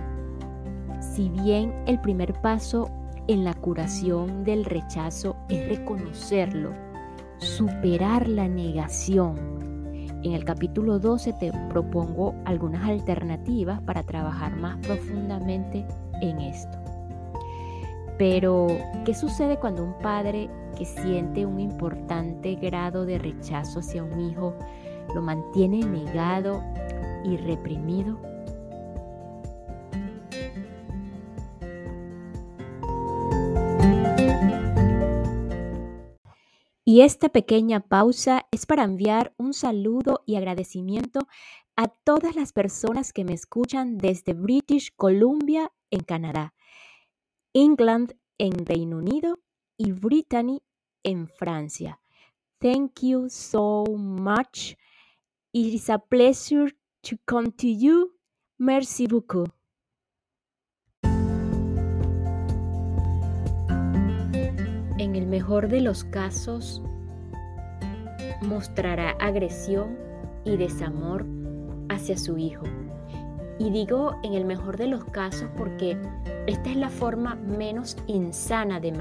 Si 1.01 1.27
bien 1.27 1.73
el 1.85 1.99
primer 1.99 2.31
paso 2.31 2.89
en 3.27 3.43
la 3.43 3.53
curación 3.53 4.45
del 4.45 4.63
rechazo 4.63 5.35
es 5.49 5.67
reconocerlo, 5.67 6.71
superar 7.39 8.29
la 8.29 8.47
negación. 8.47 9.35
En 10.23 10.31
el 10.31 10.45
capítulo 10.45 10.97
12 10.97 11.33
te 11.33 11.51
propongo 11.71 12.35
algunas 12.45 12.87
alternativas 12.87 13.81
para 13.81 14.03
trabajar 14.03 14.55
más 14.55 14.77
profundamente 14.77 15.85
en 16.21 16.39
esto. 16.39 16.77
Pero, 18.17 18.67
¿qué 19.03 19.13
sucede 19.13 19.57
cuando 19.57 19.83
un 19.83 19.97
padre 19.97 20.49
que 20.77 20.85
siente 20.85 21.45
un 21.45 21.59
importante 21.59 22.55
grado 22.55 23.05
de 23.05 23.19
rechazo 23.19 23.81
hacia 23.81 24.01
un 24.01 24.21
hijo 24.21 24.53
lo 25.13 25.21
mantiene 25.21 25.83
negado 25.83 26.63
y 27.25 27.35
reprimido? 27.35 28.32
Y 36.93 37.01
esta 37.01 37.29
pequeña 37.29 37.79
pausa 37.79 38.45
es 38.51 38.67
para 38.67 38.83
enviar 38.83 39.33
un 39.39 39.55
saludo 39.55 40.21
y 40.27 40.35
agradecimiento 40.35 41.21
a 41.75 41.87
todas 41.87 42.35
las 42.35 42.53
personas 42.53 43.13
que 43.13 43.25
me 43.25 43.33
escuchan 43.33 43.97
desde 43.97 44.33
British 44.33 44.93
Columbia 44.95 45.71
en 45.89 46.01
Canadá 46.01 46.53
England 47.51 48.13
en 48.37 48.63
Reino 48.63 48.97
Unido 48.97 49.39
y 49.75 49.91
Brittany 49.91 50.61
en 51.01 51.27
Francia. 51.27 51.99
Thank 52.59 52.99
you 53.01 53.27
so 53.27 53.85
much. 53.97 54.75
It 55.51 55.73
is 55.73 55.89
a 55.89 55.97
pleasure 55.97 56.75
to 57.09 57.17
come 57.25 57.49
to 57.53 57.65
you. 57.69 58.13
Merci 58.59 59.07
beaucoup. 59.07 59.49
En 65.03 65.17
el 65.17 65.27
mejor 65.27 65.67
de 65.67 65.81
los 65.81 66.05
casos, 66.05 66.81
mostrará 68.41 69.09
agresión 69.19 69.97
y 70.45 70.55
desamor 70.55 71.25
hacia 71.89 72.17
su 72.17 72.37
hijo 72.37 72.63
y 73.59 73.69
digo 73.69 74.15
en 74.23 74.33
el 74.33 74.45
mejor 74.45 74.77
de 74.77 74.87
los 74.87 75.03
casos 75.03 75.49
porque 75.57 75.97
esta 76.47 76.69
es 76.69 76.77
la 76.77 76.87
forma 76.87 77.35
menos 77.35 77.97
insana 78.07 78.79
de, 78.79 78.93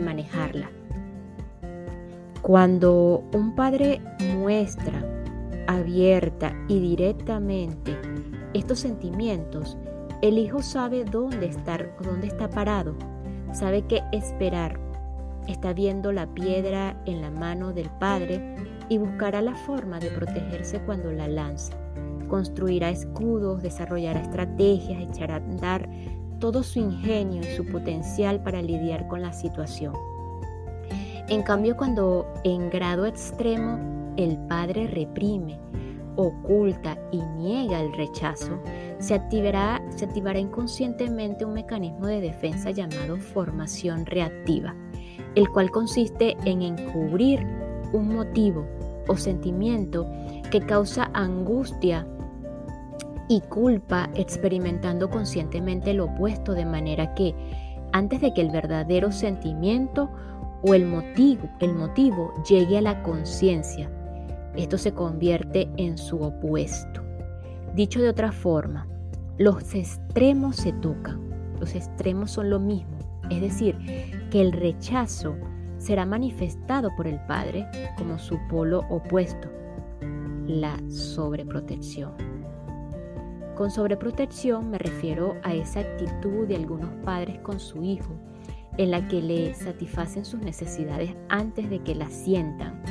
manejarla. 0.00 0.68
Cuando 2.42 3.22
un 3.32 3.54
padre 3.54 4.00
muestra 4.36 5.04
abierta 5.68 6.52
y 6.66 6.80
directamente 6.80 7.96
estos 8.54 8.80
sentimientos, 8.80 9.78
el 10.20 10.36
hijo 10.36 10.62
sabe 10.62 11.04
dónde 11.04 11.46
estar, 11.46 11.96
dónde 12.02 12.26
está 12.26 12.50
parado, 12.50 12.96
sabe 13.52 13.82
qué 13.82 14.02
esperar. 14.10 14.83
Está 15.46 15.72
viendo 15.72 16.12
la 16.12 16.26
piedra 16.26 16.96
en 17.06 17.20
la 17.20 17.30
mano 17.30 17.72
del 17.72 17.90
padre 17.90 18.56
y 18.88 18.98
buscará 18.98 19.42
la 19.42 19.54
forma 19.54 19.98
de 19.98 20.10
protegerse 20.10 20.80
cuando 20.80 21.12
la 21.12 21.28
lanza 21.28 21.76
construirá 22.34 22.90
escudos, 22.90 23.62
desarrollará 23.62 24.20
estrategias, 24.20 25.02
echará 25.02 25.34
a 25.34 25.38
andar 25.38 25.88
todo 26.40 26.62
su 26.62 26.80
ingenio 26.80 27.42
y 27.42 27.56
su 27.56 27.64
potencial 27.66 28.42
para 28.42 28.60
lidiar 28.60 29.06
con 29.08 29.22
la 29.22 29.32
situación. 29.32 29.94
En 31.28 31.42
cambio, 31.42 31.76
cuando 31.76 32.26
en 32.44 32.68
grado 32.70 33.06
extremo 33.06 33.78
el 34.16 34.36
padre 34.48 34.88
reprime, 34.88 35.58
oculta 36.16 36.98
y 37.10 37.22
niega 37.22 37.80
el 37.80 37.92
rechazo, 37.94 38.60
se 38.98 39.14
activará, 39.14 39.82
se 39.96 40.04
activará 40.04 40.38
inconscientemente 40.38 41.44
un 41.44 41.54
mecanismo 41.54 42.06
de 42.06 42.20
defensa 42.20 42.70
llamado 42.72 43.16
formación 43.16 44.06
reactiva, 44.06 44.74
el 45.34 45.48
cual 45.48 45.70
consiste 45.70 46.36
en 46.44 46.62
encubrir 46.62 47.46
un 47.92 48.14
motivo 48.14 48.66
o 49.08 49.16
sentimiento 49.16 50.06
que 50.50 50.60
causa 50.60 51.10
angustia 51.12 52.06
y 53.28 53.40
culpa 53.40 54.10
experimentando 54.14 55.08
conscientemente 55.10 55.94
lo 55.94 56.06
opuesto 56.06 56.52
de 56.52 56.66
manera 56.66 57.14
que 57.14 57.34
antes 57.92 58.20
de 58.20 58.34
que 58.34 58.40
el 58.40 58.50
verdadero 58.50 59.12
sentimiento 59.12 60.10
o 60.62 60.74
el 60.74 60.86
motivo, 60.86 61.48
el 61.60 61.74
motivo 61.74 62.32
llegue 62.48 62.78
a 62.78 62.82
la 62.82 63.02
conciencia, 63.02 63.90
esto 64.56 64.78
se 64.78 64.92
convierte 64.92 65.68
en 65.76 65.98
su 65.98 66.20
opuesto. 66.20 67.02
Dicho 67.74 68.00
de 68.00 68.08
otra 68.08 68.32
forma, 68.32 68.86
los 69.36 69.74
extremos 69.74 70.56
se 70.56 70.72
tocan, 70.72 71.20
los 71.60 71.74
extremos 71.74 72.30
son 72.30 72.50
lo 72.50 72.60
mismo, 72.60 72.98
es 73.30 73.40
decir, 73.40 73.76
que 74.34 74.40
el 74.40 74.50
rechazo 74.50 75.36
será 75.78 76.04
manifestado 76.04 76.90
por 76.96 77.06
el 77.06 77.20
Padre 77.20 77.68
como 77.96 78.18
su 78.18 78.36
polo 78.48 78.80
opuesto, 78.90 79.48
la 80.48 80.76
sobreprotección. 80.90 82.10
Con 83.54 83.70
sobreprotección 83.70 84.72
me 84.72 84.78
refiero 84.78 85.36
a 85.44 85.54
esa 85.54 85.78
actitud 85.78 86.48
de 86.48 86.56
algunos 86.56 86.90
padres 87.04 87.38
con 87.42 87.60
su 87.60 87.84
hijo, 87.84 88.12
en 88.76 88.90
la 88.90 89.06
que 89.06 89.22
le 89.22 89.54
satisfacen 89.54 90.24
sus 90.24 90.40
necesidades 90.40 91.14
antes 91.28 91.70
de 91.70 91.78
que 91.84 91.94
las 91.94 92.12
sientan, 92.12 92.82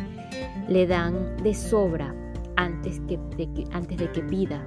le 0.70 0.88
dan 0.88 1.36
de 1.44 1.54
sobra 1.54 2.16
antes, 2.56 3.02
que, 3.02 3.20
antes 3.74 3.98
de 3.98 4.10
que 4.14 4.22
pida, 4.22 4.66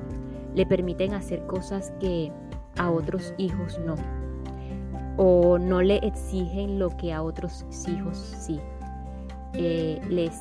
le 0.54 0.66
permiten 0.66 1.14
hacer 1.14 1.46
cosas 1.46 1.94
que 2.00 2.30
a 2.76 2.90
otros 2.90 3.32
hijos 3.38 3.80
no. 3.86 3.94
O 5.16 5.58
no 5.58 5.82
le 5.82 5.96
exigen 5.98 6.78
lo 6.78 6.96
que 6.96 7.12
a 7.12 7.22
otros 7.22 7.64
hijos 7.88 8.16
sí. 8.38 8.60
Eh, 9.54 10.00
les 10.10 10.34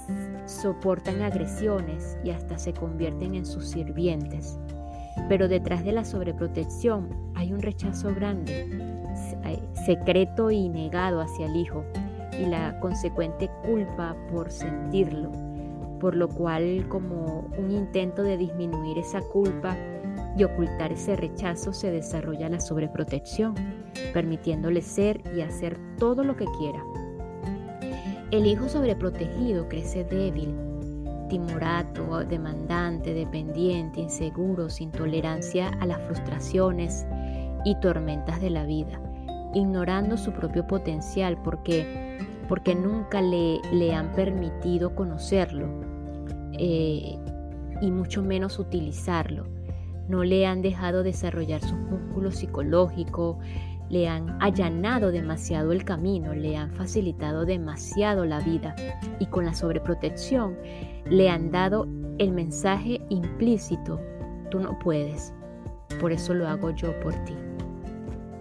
soportan 0.46 1.22
agresiones 1.22 2.18
y 2.24 2.32
hasta 2.32 2.58
se 2.58 2.74
convierten 2.74 3.36
en 3.36 3.46
sus 3.46 3.68
sirvientes. 3.68 4.60
Pero 5.30 5.48
detrás 5.48 5.84
de 5.86 5.94
la 5.94 6.04
sobreprotección 6.04 7.10
hay 7.36 7.54
un 7.54 7.62
rechazo 7.62 8.14
grande, 8.14 8.68
secreto 9.86 10.52
y 10.52 10.68
negado 10.68 11.22
hacia 11.22 11.46
el 11.46 11.56
hijo 11.56 11.86
y 12.40 12.46
la 12.46 12.80
consecuente 12.80 13.50
culpa 13.66 14.16
por 14.32 14.52
sentirlo, 14.52 15.32
por 16.00 16.16
lo 16.16 16.28
cual 16.28 16.86
como 16.90 17.48
un 17.58 17.72
intento 17.72 18.24
de 18.24 18.38
disminuir 18.38 18.98
esa 18.98 19.22
culpa 19.22 19.78
y 20.38 20.44
ocultar 20.44 20.92
ese 20.92 21.16
rechazo 21.16 21.72
se 21.72 21.92
desarrolla 21.92 22.50
la 22.50 22.60
sobreprotección, 22.60 23.56
permitiéndole 24.14 24.82
ser 24.82 25.22
y 25.36 25.42
hacer 25.42 25.78
todo 25.98 26.24
lo 26.24 26.36
que 26.36 26.46
quiera. 26.58 26.84
El 28.32 28.48
hijo 28.48 28.68
sobreprotegido 28.68 29.68
crece 29.70 30.04
débil, 30.04 30.54
timorato, 31.30 32.24
demandante, 32.26 33.14
dependiente, 33.14 34.02
inseguro, 34.02 34.70
sin 34.70 34.92
tolerancia 34.92 35.70
a 35.80 35.86
las 35.86 36.02
frustraciones 36.02 37.06
y 37.64 37.80
tormentas 37.80 38.42
de 38.42 38.50
la 38.50 38.66
vida, 38.66 39.00
ignorando 39.54 40.18
su 40.18 40.32
propio 40.32 40.68
potencial 40.68 41.38
porque, 41.44 42.18
porque 42.48 42.76
nunca 42.76 43.22
le, 43.22 43.60
le 43.72 43.94
han 43.94 44.12
permitido 44.14 44.96
conocerlo 44.96 45.68
eh, 46.54 47.18
y 47.82 47.92
mucho 47.92 48.22
menos 48.22 48.60
utilizarlo 48.60 49.46
no 50.08 50.24
le 50.24 50.46
han 50.46 50.62
dejado 50.62 51.04
desarrollar 51.04 51.62
su 51.62 51.76
músculo 51.76 52.32
psicológico, 52.32 53.40
le 53.90 54.08
han 54.08 54.42
allanado 54.42 55.12
demasiado 55.12 55.72
el 55.72 55.84
camino, 55.84 56.34
le 56.34 56.58
han 56.58 56.72
facilitado 56.72 57.46
demasiado 57.46 58.26
la 58.26 58.40
vida 58.40 58.76
y 59.20 59.28
con 59.28 59.46
la 59.46 59.54
sobreprotección 59.54 60.58
le 61.10 61.30
han 61.30 61.52
dado 61.52 61.88
el 62.18 62.32
mensaje 62.32 63.02
implícito, 63.10 64.00
tú 64.50 64.60
no 64.60 64.78
puedes, 64.80 65.34
por 66.00 66.12
eso 66.12 66.34
lo 66.34 66.48
hago 66.48 66.72
yo 66.72 67.00
por 67.02 67.14
ti. 67.26 67.36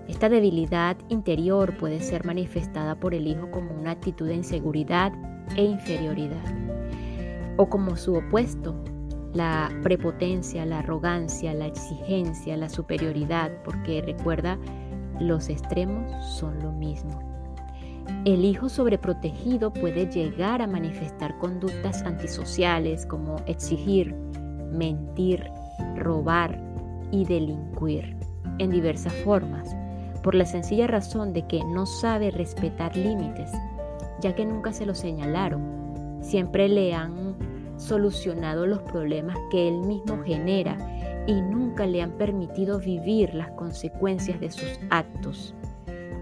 Esta 0.09 0.29
debilidad 0.29 0.97
interior 1.09 1.77
puede 1.77 2.01
ser 2.01 2.25
manifestada 2.25 2.95
por 2.95 3.15
el 3.15 3.27
hijo 3.27 3.51
como 3.51 3.73
una 3.75 3.93
actitud 3.93 4.29
de 4.29 4.35
inseguridad 4.35 5.13
e 5.57 5.65
inferioridad, 5.65 6.45
o 7.57 7.69
como 7.69 7.97
su 7.97 8.15
opuesto, 8.15 8.75
la 9.33 9.71
prepotencia, 9.83 10.65
la 10.65 10.79
arrogancia, 10.79 11.53
la 11.55 11.67
exigencia, 11.67 12.57
la 12.57 12.69
superioridad, 12.69 13.51
porque 13.65 14.01
recuerda, 14.03 14.59
los 15.21 15.49
extremos 15.49 16.13
son 16.25 16.61
lo 16.63 16.73
mismo. 16.73 17.19
El 18.25 18.45
hijo 18.45 18.69
sobreprotegido 18.69 19.73
puede 19.73 20.07
llegar 20.07 20.61
a 20.63 20.67
manifestar 20.67 21.39
conductas 21.39 22.03
antisociales 22.03 23.07
como 23.07 23.37
exigir, 23.47 24.15
mentir, 24.73 25.45
robar 25.97 26.59
y 27.11 27.25
delinquir 27.25 28.17
en 28.59 28.71
diversas 28.71 29.13
formas, 29.25 29.75
por 30.23 30.35
la 30.35 30.47
sencilla 30.47 30.87
razón 30.87 31.33
de 31.33 31.47
que 31.47 31.63
no 31.65 31.87
sabe 31.87 32.31
respetar 32.31 32.97
límites, 32.97 33.51
ya 34.21 34.35
que 34.35 34.47
nunca 34.47 34.73
se 34.73 34.87
lo 34.87 34.95
señalaron. 34.95 36.19
Siempre 36.21 36.69
le 36.69 36.95
han 36.95 37.37
solucionado 37.77 38.67
los 38.67 38.81
problemas 38.83 39.37
que 39.51 39.69
él 39.69 39.81
mismo 39.81 40.23
genera 40.25 40.77
y 41.27 41.41
nunca 41.41 41.87
le 41.87 42.03
han 42.03 42.13
permitido 42.13 42.79
vivir 42.79 43.35
las 43.35 43.51
consecuencias 43.53 44.41
de 44.41 44.51
sus 44.51 44.79
actos, 44.91 45.55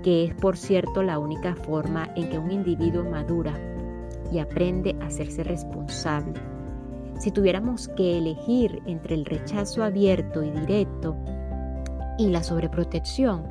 que 0.02 0.24
es 0.24 0.34
por 0.34 0.56
cierto 0.56 1.02
la 1.02 1.18
única 1.18 1.54
forma 1.54 2.10
en 2.16 2.30
que 2.30 2.38
un 2.38 2.50
individuo 2.50 3.04
madura 3.04 3.54
y 4.32 4.38
aprende 4.38 4.96
a 5.00 5.06
hacerse 5.06 5.44
responsable. 5.44 6.40
Si 7.18 7.30
tuviéramos 7.30 7.88
que 7.88 8.18
elegir 8.18 8.82
entre 8.86 9.14
el 9.14 9.24
rechazo 9.24 9.84
abierto 9.84 10.42
y 10.42 10.50
directo 10.50 11.16
y 12.18 12.28
la 12.28 12.42
sobreprotección, 12.42 13.46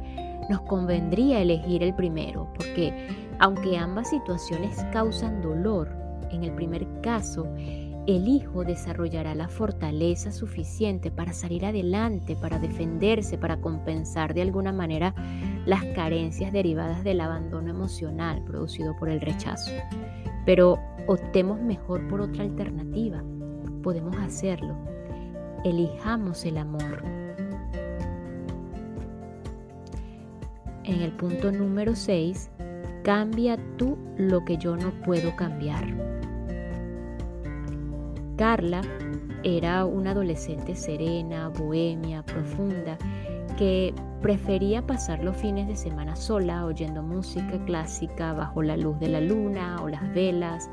nos 0.49 0.61
convendría 0.61 1.41
elegir 1.41 1.83
el 1.83 1.93
primero, 1.93 2.51
porque 2.55 3.07
aunque 3.39 3.77
ambas 3.77 4.09
situaciones 4.09 4.83
causan 4.91 5.41
dolor, 5.41 5.89
en 6.31 6.43
el 6.43 6.53
primer 6.53 6.85
caso 7.01 7.47
el 8.07 8.27
hijo 8.27 8.63
desarrollará 8.63 9.35
la 9.35 9.47
fortaleza 9.47 10.31
suficiente 10.31 11.11
para 11.11 11.33
salir 11.33 11.65
adelante, 11.65 12.35
para 12.35 12.57
defenderse, 12.57 13.37
para 13.37 13.61
compensar 13.61 14.33
de 14.33 14.41
alguna 14.41 14.71
manera 14.71 15.13
las 15.65 15.83
carencias 15.93 16.51
derivadas 16.51 17.03
del 17.03 17.21
abandono 17.21 17.69
emocional 17.69 18.43
producido 18.43 18.95
por 18.97 19.09
el 19.09 19.21
rechazo. 19.21 19.71
Pero 20.45 20.79
optemos 21.07 21.61
mejor 21.61 22.07
por 22.07 22.21
otra 22.21 22.43
alternativa. 22.43 23.23
Podemos 23.83 24.17
hacerlo. 24.17 24.75
Elijamos 25.63 26.43
el 26.45 26.57
amor. 26.57 27.03
En 30.83 31.01
el 31.01 31.11
punto 31.11 31.51
número 31.51 31.95
6, 31.95 32.49
cambia 33.03 33.59
tú 33.77 33.95
lo 34.17 34.43
que 34.43 34.57
yo 34.57 34.75
no 34.75 34.89
puedo 35.03 35.35
cambiar. 35.35 36.20
Carla 38.41 38.81
era 39.43 39.85
una 39.85 40.13
adolescente 40.13 40.75
serena, 40.75 41.49
bohemia, 41.49 42.23
profunda, 42.23 42.97
que 43.55 43.93
prefería 44.19 44.81
pasar 44.81 45.23
los 45.23 45.37
fines 45.37 45.67
de 45.67 45.75
semana 45.75 46.15
sola 46.15 46.65
oyendo 46.65 47.03
música 47.03 47.63
clásica 47.67 48.33
bajo 48.33 48.63
la 48.63 48.77
luz 48.77 48.99
de 48.99 49.09
la 49.09 49.21
luna 49.21 49.75
o 49.83 49.87
las 49.87 50.11
velas 50.15 50.71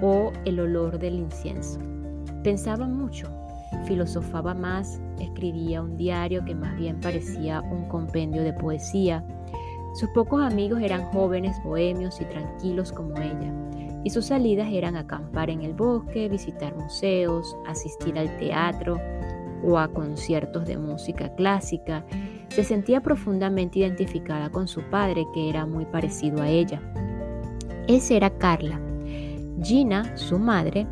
o 0.00 0.32
el 0.46 0.58
olor 0.58 0.98
del 0.98 1.16
incienso. 1.16 1.78
Pensaba 2.42 2.86
mucho, 2.86 3.28
filosofaba 3.84 4.54
más, 4.54 4.98
escribía 5.20 5.82
un 5.82 5.98
diario 5.98 6.42
que 6.46 6.54
más 6.54 6.74
bien 6.74 7.00
parecía 7.00 7.60
un 7.60 7.86
compendio 7.86 8.42
de 8.42 8.54
poesía. 8.54 9.22
Sus 9.92 10.08
pocos 10.14 10.42
amigos 10.42 10.80
eran 10.80 11.04
jóvenes, 11.12 11.54
bohemios 11.62 12.18
y 12.22 12.24
tranquilos 12.24 12.92
como 12.92 13.14
ella 13.18 13.63
y 14.04 14.10
sus 14.10 14.26
salidas 14.26 14.68
eran 14.70 14.96
acampar 14.96 15.50
en 15.50 15.62
el 15.62 15.72
bosque, 15.72 16.28
visitar 16.28 16.76
museos, 16.76 17.56
asistir 17.66 18.18
al 18.18 18.36
teatro 18.36 19.00
o 19.64 19.78
a 19.78 19.88
conciertos 19.88 20.66
de 20.66 20.76
música 20.76 21.34
clásica. 21.34 22.04
Se 22.48 22.62
sentía 22.62 23.00
profundamente 23.00 23.78
identificada 23.78 24.50
con 24.50 24.68
su 24.68 24.82
padre, 24.90 25.24
que 25.32 25.48
era 25.48 25.64
muy 25.64 25.86
parecido 25.86 26.42
a 26.42 26.48
ella. 26.48 26.80
Esa 27.88 28.14
era 28.14 28.30
Carla. 28.30 28.78
Gina, 29.62 30.16
su 30.16 30.38
madre, 30.38 30.86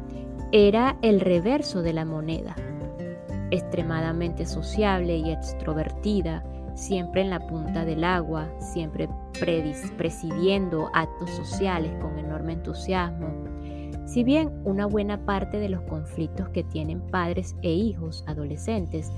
era 0.51 0.97
el 1.03 1.21
reverso 1.21 1.83
de 1.83 1.93
la 1.93 2.07
moneda. 2.07 2.57
Extremadamente 3.51 4.47
sociable 4.47 5.19
y 5.19 5.31
extrovertida, 5.31 6.43
siempre 6.75 7.23
en 7.23 7.31
la 7.31 7.47
punta 7.47 7.85
del 7.85 8.05
agua, 8.05 8.49
siempre 8.59 9.09
presidiendo 9.97 10.91
actos 10.95 11.31
sociales 11.31 11.93
con 12.01 12.19
enorme 12.19 12.55
entusiasmo. 12.55 13.29
Si 14.07 14.25
bien 14.25 14.51
una 14.65 14.87
buena 14.87 15.25
parte 15.25 15.59
de 15.59 15.69
los 15.69 15.83
conflictos 15.83 16.49
que 16.51 16.65
tienen 16.65 17.01
padres 17.01 17.57
e 17.63 17.73
hijos 17.73 18.25
adolescentes 18.27 19.11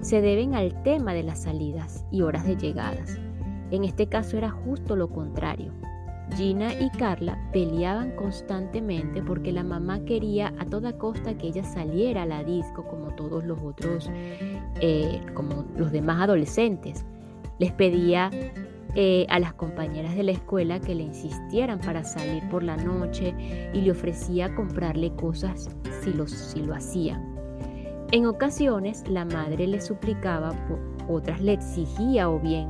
se 0.00 0.22
deben 0.22 0.54
al 0.54 0.82
tema 0.82 1.12
de 1.12 1.22
las 1.22 1.42
salidas 1.42 2.06
y 2.10 2.22
horas 2.22 2.46
de 2.46 2.56
llegadas, 2.56 3.18
en 3.70 3.84
este 3.84 4.06
caso 4.06 4.38
era 4.38 4.50
justo 4.50 4.96
lo 4.96 5.08
contrario. 5.10 5.72
Gina 6.36 6.72
y 6.72 6.90
Carla 6.90 7.38
peleaban 7.52 8.12
constantemente 8.12 9.22
porque 9.22 9.52
la 9.52 9.64
mamá 9.64 10.04
quería 10.04 10.54
a 10.58 10.64
toda 10.64 10.96
costa 10.96 11.36
que 11.36 11.48
ella 11.48 11.64
saliera 11.64 12.22
a 12.22 12.26
la 12.26 12.44
disco 12.44 12.84
como 12.84 13.14
todos 13.14 13.44
los 13.44 13.60
otros, 13.62 14.10
eh, 14.80 15.20
como 15.34 15.64
los 15.76 15.92
demás 15.92 16.22
adolescentes. 16.22 17.04
Les 17.58 17.72
pedía 17.72 18.30
eh, 18.94 19.26
a 19.28 19.38
las 19.38 19.54
compañeras 19.54 20.16
de 20.16 20.24
la 20.24 20.32
escuela 20.32 20.80
que 20.80 20.94
le 20.94 21.04
insistieran 21.04 21.78
para 21.80 22.02
salir 22.02 22.42
por 22.48 22.62
la 22.62 22.76
noche 22.76 23.34
y 23.72 23.80
le 23.82 23.92
ofrecía 23.92 24.54
comprarle 24.54 25.14
cosas 25.14 25.70
si, 26.02 26.12
lo 26.62 26.74
hacían. 26.74 27.36
En 28.10 28.26
ocasiones 28.26 29.04
la 29.08 29.24
madre 29.24 29.68
le 29.68 29.80
suplicaba, 29.80 30.52
otras 31.08 31.40
le 31.40 31.52
exigía 31.52 32.28
o 32.28 32.40
bien 32.40 32.68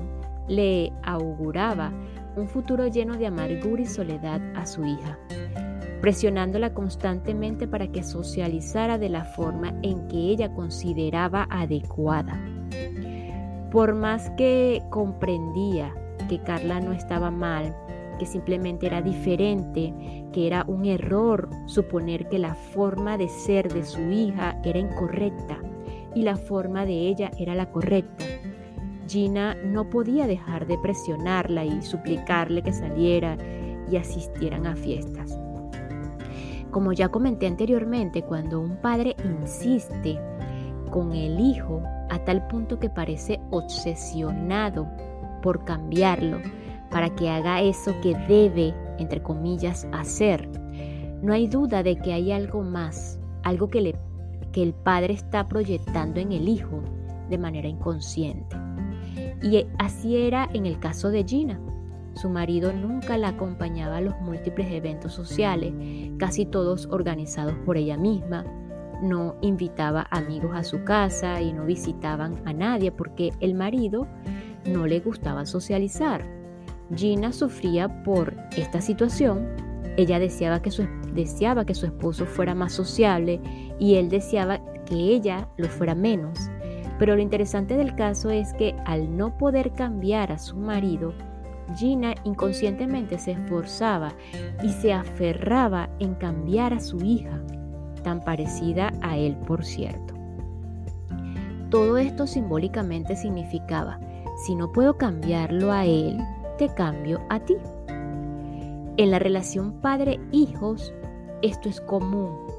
le 0.51 0.92
auguraba 1.05 1.92
un 2.37 2.49
futuro 2.49 2.87
lleno 2.88 3.16
de 3.16 3.27
amargura 3.27 3.83
y 3.83 3.87
soledad 3.87 4.40
a 4.57 4.66
su 4.66 4.85
hija, 4.85 5.18
presionándola 6.00 6.72
constantemente 6.72 7.68
para 7.68 7.88
que 7.88 8.02
socializara 8.02 8.98
de 8.98 9.08
la 9.08 9.24
forma 9.24 9.74
en 9.82 10.08
que 10.08 10.16
ella 10.16 10.52
consideraba 10.54 11.46
adecuada. 11.50 12.40
Por 13.70 13.94
más 13.94 14.30
que 14.30 14.82
comprendía 14.90 15.94
que 16.28 16.40
Carla 16.40 16.80
no 16.80 16.92
estaba 16.92 17.30
mal, 17.30 17.76
que 18.18 18.26
simplemente 18.26 18.86
era 18.86 19.00
diferente, 19.00 19.94
que 20.32 20.46
era 20.46 20.64
un 20.66 20.84
error 20.84 21.48
suponer 21.66 22.28
que 22.28 22.38
la 22.38 22.54
forma 22.54 23.16
de 23.16 23.28
ser 23.28 23.72
de 23.72 23.84
su 23.84 24.00
hija 24.10 24.60
era 24.64 24.78
incorrecta 24.78 25.58
y 26.14 26.22
la 26.22 26.36
forma 26.36 26.84
de 26.84 27.08
ella 27.08 27.30
era 27.38 27.54
la 27.54 27.70
correcta. 27.70 28.24
Gina 29.08 29.54
no 29.64 29.88
podía 29.88 30.26
dejar 30.26 30.66
de 30.66 30.78
presionarla 30.78 31.64
y 31.64 31.82
suplicarle 31.82 32.62
que 32.62 32.72
saliera 32.72 33.36
y 33.90 33.96
asistieran 33.96 34.66
a 34.66 34.76
fiestas. 34.76 35.38
Como 36.70 36.92
ya 36.92 37.09
comenté 37.09 37.46
anteriormente, 37.46 38.22
cuando 38.22 38.61
un 38.61 38.76
padre 38.76 39.16
insiste 39.24 40.20
con 40.90 41.12
el 41.12 41.40
hijo 41.40 41.83
a 42.11 42.18
tal 42.24 42.46
punto 42.46 42.78
que 42.78 42.90
parece 42.90 43.40
obsesionado 43.50 44.88
por 45.42 45.64
cambiarlo 45.64 46.40
para 46.90 47.14
que 47.14 47.30
haga 47.30 47.61
eso 47.61 47.94
que 48.02 48.14
debe, 48.28 48.74
entre 48.98 49.22
comillas, 49.22 49.87
hacer, 49.92 50.48
no 51.22 51.33
hay 51.33 51.46
duda 51.46 51.83
de 51.83 51.96
que 51.96 52.12
hay 52.12 52.33
algo 52.33 52.62
más, 52.62 53.18
algo 53.42 53.68
que, 53.68 53.94
el 54.54 54.74
padre 54.74 55.14
está 55.14 55.46
proyectando 55.46 56.20
en 56.20 56.33
el 56.33 56.48
hijo 56.48 56.83
de 57.28 57.38
manera 57.38 57.68
inconsciente. 57.68 58.56
Y 59.42 59.66
así 59.78 60.16
era 60.16 60.48
en 60.52 60.66
el 60.66 60.78
caso 60.78 61.11
de 61.11 61.24
Gina. 61.24 61.61
Su 62.14 62.29
marido 62.29 62.73
nunca 62.73 63.16
la 63.16 63.29
acompañaba 63.29 63.99
a 63.99 64.01
los 64.01 64.18
múltiples 64.20 64.70
eventos 64.73 65.12
sociales, 65.12 65.73
casi 66.18 66.44
todos 66.44 66.87
organizados 66.90 67.55
por 67.64 67.77
ella 67.77 67.96
misma. 67.96 68.44
No 69.03 69.37
invitaba 69.40 70.07
amigos 70.11 70.51
a 70.55 70.64
su 70.64 70.85
casa 70.85 71.40
y 71.40 71.53
no 71.53 71.64
visitaban 71.64 72.42
a 72.44 72.53
nadie 72.53 72.92
porque 72.92 73.33
el 73.40 73.55
marido 73.55 74.07
no 74.66 74.87
le 74.87 75.01
gustaba 75.01 75.46
socializar. 75.46 76.27
Gina 76.94 77.33
sufría 77.33 78.03
por 78.03 78.35
esta 78.57 78.81
situación. 78.81 79.46
Ella 79.96 80.18
deseaba 80.18 80.61
que 80.61 80.70
su, 80.70 80.87
deseaba 81.14 81.64
que 81.64 81.75
su 81.75 81.87
esposo 81.87 82.27
fuera 82.27 82.55
más 82.55 82.73
sociable 82.73 83.40
y 83.79 83.94
él 83.94 84.09
deseaba 84.09 84.61
que 84.85 84.96
ella 84.96 85.49
lo 85.57 85.68
fuera 85.68 85.94
menos. 85.94 86.51
Pero 86.99 87.16
lo 87.16 87.23
interesante 87.23 87.77
del 87.77 87.94
caso 87.94 88.29
es 88.29 88.53
que 88.55 88.75
al 88.85 89.16
no 89.16 89.38
poder 89.38 89.73
cambiar 89.73 90.33
a 90.33 90.38
su 90.38 90.57
marido, 90.57 91.14
Gina 91.76 92.14
inconscientemente 92.24 93.18
se 93.18 93.33
esforzaba 93.33 94.12
y 94.62 94.70
se 94.70 94.92
aferraba 94.92 95.88
en 95.98 96.14
cambiar 96.14 96.74
a 96.74 96.80
su 96.80 96.98
hija, 97.04 97.40
tan 98.02 98.20
parecida 98.20 98.92
a 99.02 99.16
él 99.16 99.37
por 99.46 99.64
cierto. 99.64 100.14
Todo 101.70 101.98
esto 101.98 102.26
simbólicamente 102.26 103.16
significaba, 103.16 104.00
si 104.46 104.54
no 104.54 104.72
puedo 104.72 104.96
cambiarlo 104.96 105.70
a 105.72 105.87
él, 105.87 106.18
te 106.59 106.68
cambio 106.74 107.20
a 107.28 107.40
ti. 107.40 107.56
En 108.96 109.11
la 109.11 109.18
relación 109.18 109.72
padre-hijos, 109.80 110.92
esto 111.42 111.68
es 111.68 111.80
común 111.80 112.50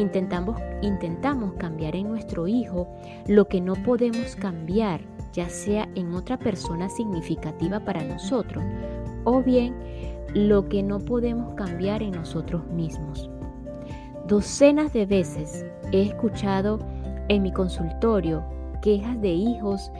Intentamos, 0.00 0.58
intentamos 0.80 1.54
cambiar 1.54 1.94
en 1.94 2.08
nuestro 2.08 2.48
hijo 2.48 2.88
lo 3.26 3.48
que 3.48 3.60
no 3.60 3.74
podemos 3.74 4.34
cambiar, 4.36 5.02
ya 5.32 5.48
sea 5.48 5.88
en 5.94 6.14
otra 6.14 6.38
persona 6.38 6.88
significativa 6.88 7.80
para 7.80 8.02
nosotros, 8.04 8.64
o 9.24 9.42
bien 9.42 9.74
lo 10.34 10.68
que 10.68 10.82
no 10.82 10.98
podemos 10.98 11.54
cambiar 11.54 12.02
en 12.02 12.12
nosotros 12.12 12.66
mismos. 12.68 13.30
Docenas 14.26 14.92
de 14.92 15.06
veces 15.06 15.66
he 15.92 16.02
escuchado 16.02 16.78
en 17.28 17.42
mi 17.42 17.52
consultorio 17.52 18.44
quejas 18.82 19.20
de 19.20 19.32
hijos 19.32 19.90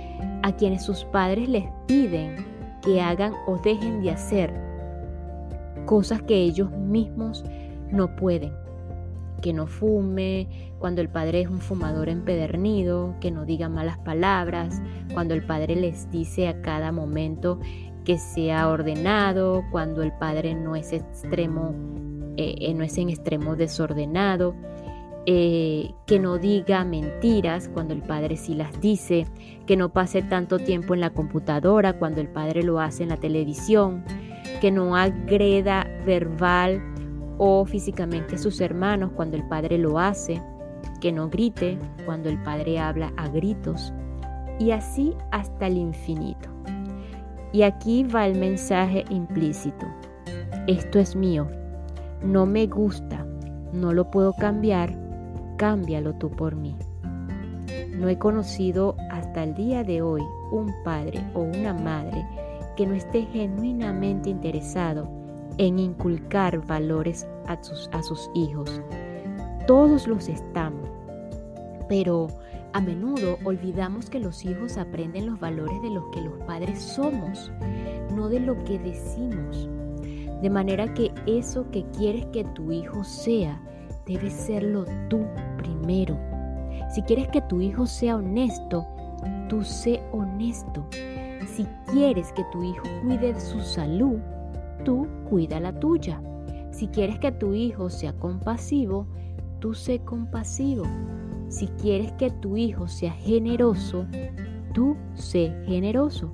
a 0.42 0.52
quienes 0.52 0.82
sus 0.82 1.04
padres 1.06 1.48
les 1.48 1.64
piden 1.86 2.36
que 2.82 3.00
hagan 3.00 3.34
o 3.46 3.56
dejen 3.58 4.02
de 4.02 4.10
hacer 4.10 4.52
cosas 5.86 6.22
que 6.22 6.34
ellos 6.34 6.70
mismos 6.70 7.44
no 7.90 8.14
pueden 8.16 8.59
que 9.40 9.52
no 9.52 9.66
fume, 9.66 10.48
cuando 10.78 11.00
el 11.00 11.08
padre 11.08 11.42
es 11.42 11.48
un 11.48 11.60
fumador 11.60 12.08
empedernido, 12.08 13.14
que 13.20 13.30
no 13.30 13.44
diga 13.44 13.68
malas 13.68 13.98
palabras, 13.98 14.80
cuando 15.12 15.34
el 15.34 15.44
padre 15.44 15.76
les 15.76 16.10
dice 16.10 16.48
a 16.48 16.60
cada 16.62 16.92
momento 16.92 17.60
que 18.04 18.18
sea 18.18 18.68
ordenado, 18.68 19.62
cuando 19.70 20.02
el 20.02 20.12
padre 20.12 20.54
no 20.54 20.76
es 20.76 20.92
extremo, 20.92 21.74
eh, 22.36 22.54
eh, 22.60 22.74
no 22.74 22.84
es 22.84 22.96
en 22.98 23.10
extremo 23.10 23.56
desordenado, 23.56 24.54
eh, 25.26 25.92
que 26.06 26.18
no 26.18 26.38
diga 26.38 26.82
mentiras 26.84 27.68
cuando 27.68 27.92
el 27.92 28.02
padre 28.02 28.36
sí 28.36 28.54
las 28.54 28.80
dice, 28.80 29.26
que 29.66 29.76
no 29.76 29.90
pase 29.90 30.22
tanto 30.22 30.58
tiempo 30.58 30.94
en 30.94 31.00
la 31.00 31.10
computadora 31.10 31.98
cuando 31.98 32.22
el 32.22 32.28
padre 32.28 32.62
lo 32.62 32.80
hace 32.80 33.02
en 33.02 33.10
la 33.10 33.18
televisión, 33.18 34.02
que 34.62 34.70
no 34.70 34.96
agreda 34.96 35.86
verbal 36.06 36.89
o 37.42 37.64
físicamente 37.64 38.36
sus 38.36 38.60
hermanos 38.60 39.12
cuando 39.16 39.34
el 39.34 39.42
padre 39.44 39.78
lo 39.78 39.98
hace, 39.98 40.42
que 41.00 41.10
no 41.10 41.30
grite 41.30 41.78
cuando 42.04 42.28
el 42.28 42.40
padre 42.42 42.78
habla 42.78 43.14
a 43.16 43.28
gritos, 43.28 43.94
y 44.58 44.72
así 44.72 45.14
hasta 45.30 45.68
el 45.68 45.78
infinito. 45.78 46.50
Y 47.50 47.62
aquí 47.62 48.04
va 48.04 48.26
el 48.26 48.38
mensaje 48.38 49.06
implícito. 49.08 49.86
Esto 50.66 50.98
es 50.98 51.16
mío, 51.16 51.48
no 52.22 52.44
me 52.44 52.66
gusta, 52.66 53.24
no 53.72 53.94
lo 53.94 54.10
puedo 54.10 54.34
cambiar, 54.34 54.94
cámbialo 55.56 56.12
tú 56.16 56.28
por 56.28 56.54
mí. 56.54 56.76
No 57.88 58.10
he 58.10 58.18
conocido 58.18 58.96
hasta 59.10 59.44
el 59.44 59.54
día 59.54 59.82
de 59.82 60.02
hoy 60.02 60.20
un 60.52 60.74
padre 60.84 61.24
o 61.32 61.40
una 61.40 61.72
madre 61.72 62.22
que 62.76 62.86
no 62.86 62.92
esté 62.92 63.22
genuinamente 63.22 64.28
interesado 64.28 65.19
en 65.60 65.78
inculcar 65.78 66.66
valores 66.66 67.28
a 67.46 67.62
sus, 67.62 67.90
a 67.92 68.02
sus 68.02 68.30
hijos. 68.34 68.80
Todos 69.66 70.08
los 70.08 70.30
estamos, 70.30 70.88
pero 71.86 72.28
a 72.72 72.80
menudo 72.80 73.36
olvidamos 73.44 74.08
que 74.08 74.20
los 74.20 74.42
hijos 74.46 74.78
aprenden 74.78 75.26
los 75.26 75.38
valores 75.38 75.82
de 75.82 75.90
los 75.90 76.04
que 76.14 76.22
los 76.22 76.32
padres 76.46 76.80
somos, 76.80 77.52
no 78.16 78.30
de 78.30 78.40
lo 78.40 78.64
que 78.64 78.78
decimos. 78.78 79.68
De 80.40 80.48
manera 80.48 80.94
que 80.94 81.12
eso 81.26 81.70
que 81.70 81.84
quieres 81.90 82.24
que 82.32 82.44
tu 82.44 82.72
hijo 82.72 83.04
sea, 83.04 83.60
debe 84.06 84.30
serlo 84.30 84.86
tú 85.10 85.26
primero. 85.58 86.18
Si 86.88 87.02
quieres 87.02 87.28
que 87.28 87.42
tu 87.42 87.60
hijo 87.60 87.84
sea 87.84 88.16
honesto, 88.16 88.86
tú 89.50 89.62
sé 89.62 90.02
honesto. 90.10 90.86
Si 91.54 91.66
quieres 91.92 92.32
que 92.32 92.44
tu 92.50 92.62
hijo 92.62 92.84
cuide 93.02 93.34
de 93.34 93.40
su 93.40 93.60
salud, 93.60 94.20
tú 94.84 95.06
cuida 95.28 95.60
la 95.60 95.78
tuya. 95.78 96.22
Si 96.70 96.88
quieres 96.88 97.18
que 97.18 97.32
tu 97.32 97.54
hijo 97.54 97.90
sea 97.90 98.12
compasivo, 98.12 99.06
tú 99.58 99.74
sé 99.74 100.00
compasivo. 100.00 100.84
Si 101.48 101.66
quieres 101.68 102.12
que 102.12 102.30
tu 102.30 102.56
hijo 102.56 102.88
sea 102.88 103.12
generoso, 103.12 104.06
tú 104.72 104.96
sé 105.14 105.54
generoso. 105.66 106.32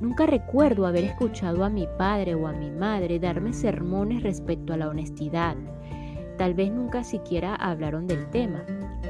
Nunca 0.00 0.26
recuerdo 0.26 0.86
haber 0.86 1.04
escuchado 1.04 1.64
a 1.64 1.70
mi 1.70 1.86
padre 1.98 2.34
o 2.34 2.46
a 2.46 2.52
mi 2.52 2.70
madre 2.70 3.18
darme 3.18 3.52
sermones 3.52 4.22
respecto 4.22 4.72
a 4.72 4.76
la 4.76 4.88
honestidad. 4.88 5.56
Tal 6.36 6.54
vez 6.54 6.70
nunca 6.70 7.02
siquiera 7.02 7.56
hablaron 7.56 8.06
del 8.06 8.30
tema, 8.30 8.62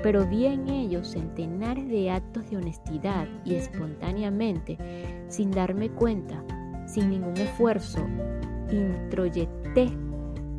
pero 0.03 0.27
vi 0.27 0.47
en 0.47 0.69
ellos 0.69 1.09
centenares 1.09 1.89
de 1.89 2.11
actos 2.11 2.49
de 2.49 2.57
honestidad 2.57 3.29
y 3.45 3.55
espontáneamente, 3.55 4.79
sin 5.29 5.51
darme 5.51 5.91
cuenta, 5.91 6.43
sin 6.87 7.11
ningún 7.11 7.37
esfuerzo, 7.37 8.01
introyecté 8.71 9.91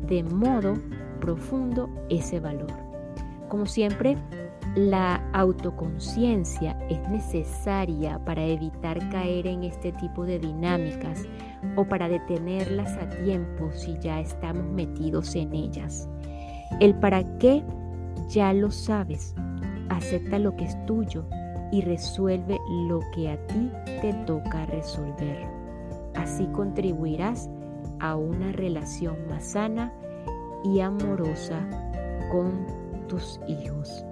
de 0.06 0.22
modo 0.22 0.74
profundo 1.20 1.88
ese 2.08 2.40
valor. 2.40 2.72
Como 3.48 3.66
siempre, 3.66 4.16
la 4.76 5.16
autoconciencia 5.32 6.78
es 6.88 7.00
necesaria 7.08 8.24
para 8.24 8.44
evitar 8.44 8.98
caer 9.10 9.46
en 9.46 9.64
este 9.64 9.92
tipo 9.92 10.24
de 10.24 10.38
dinámicas 10.38 11.26
o 11.76 11.84
para 11.84 12.08
detenerlas 12.08 12.96
a 12.98 13.08
tiempo 13.24 13.70
si 13.72 13.98
ya 13.98 14.20
estamos 14.20 14.64
metidos 14.72 15.34
en 15.34 15.52
ellas. 15.54 16.08
El 16.78 16.94
para 16.94 17.24
qué 17.38 17.64
ya 18.28 18.52
lo 18.52 18.70
sabes. 18.70 19.34
Acepta 19.88 20.38
lo 20.38 20.54
que 20.54 20.64
es 20.64 20.86
tuyo 20.86 21.24
y 21.72 21.82
resuelve 21.82 22.58
lo 22.88 23.00
que 23.12 23.30
a 23.30 23.46
ti 23.48 23.70
te 24.00 24.12
toca 24.24 24.66
resolver. 24.66 25.48
Así 26.14 26.46
contribuirás 26.52 27.50
a 28.00 28.16
una 28.16 28.52
relación 28.52 29.16
más 29.28 29.44
sana 29.44 29.92
y 30.64 30.80
amorosa 30.80 31.60
con 32.30 32.66
tus 33.08 33.40
hijos. 33.46 34.04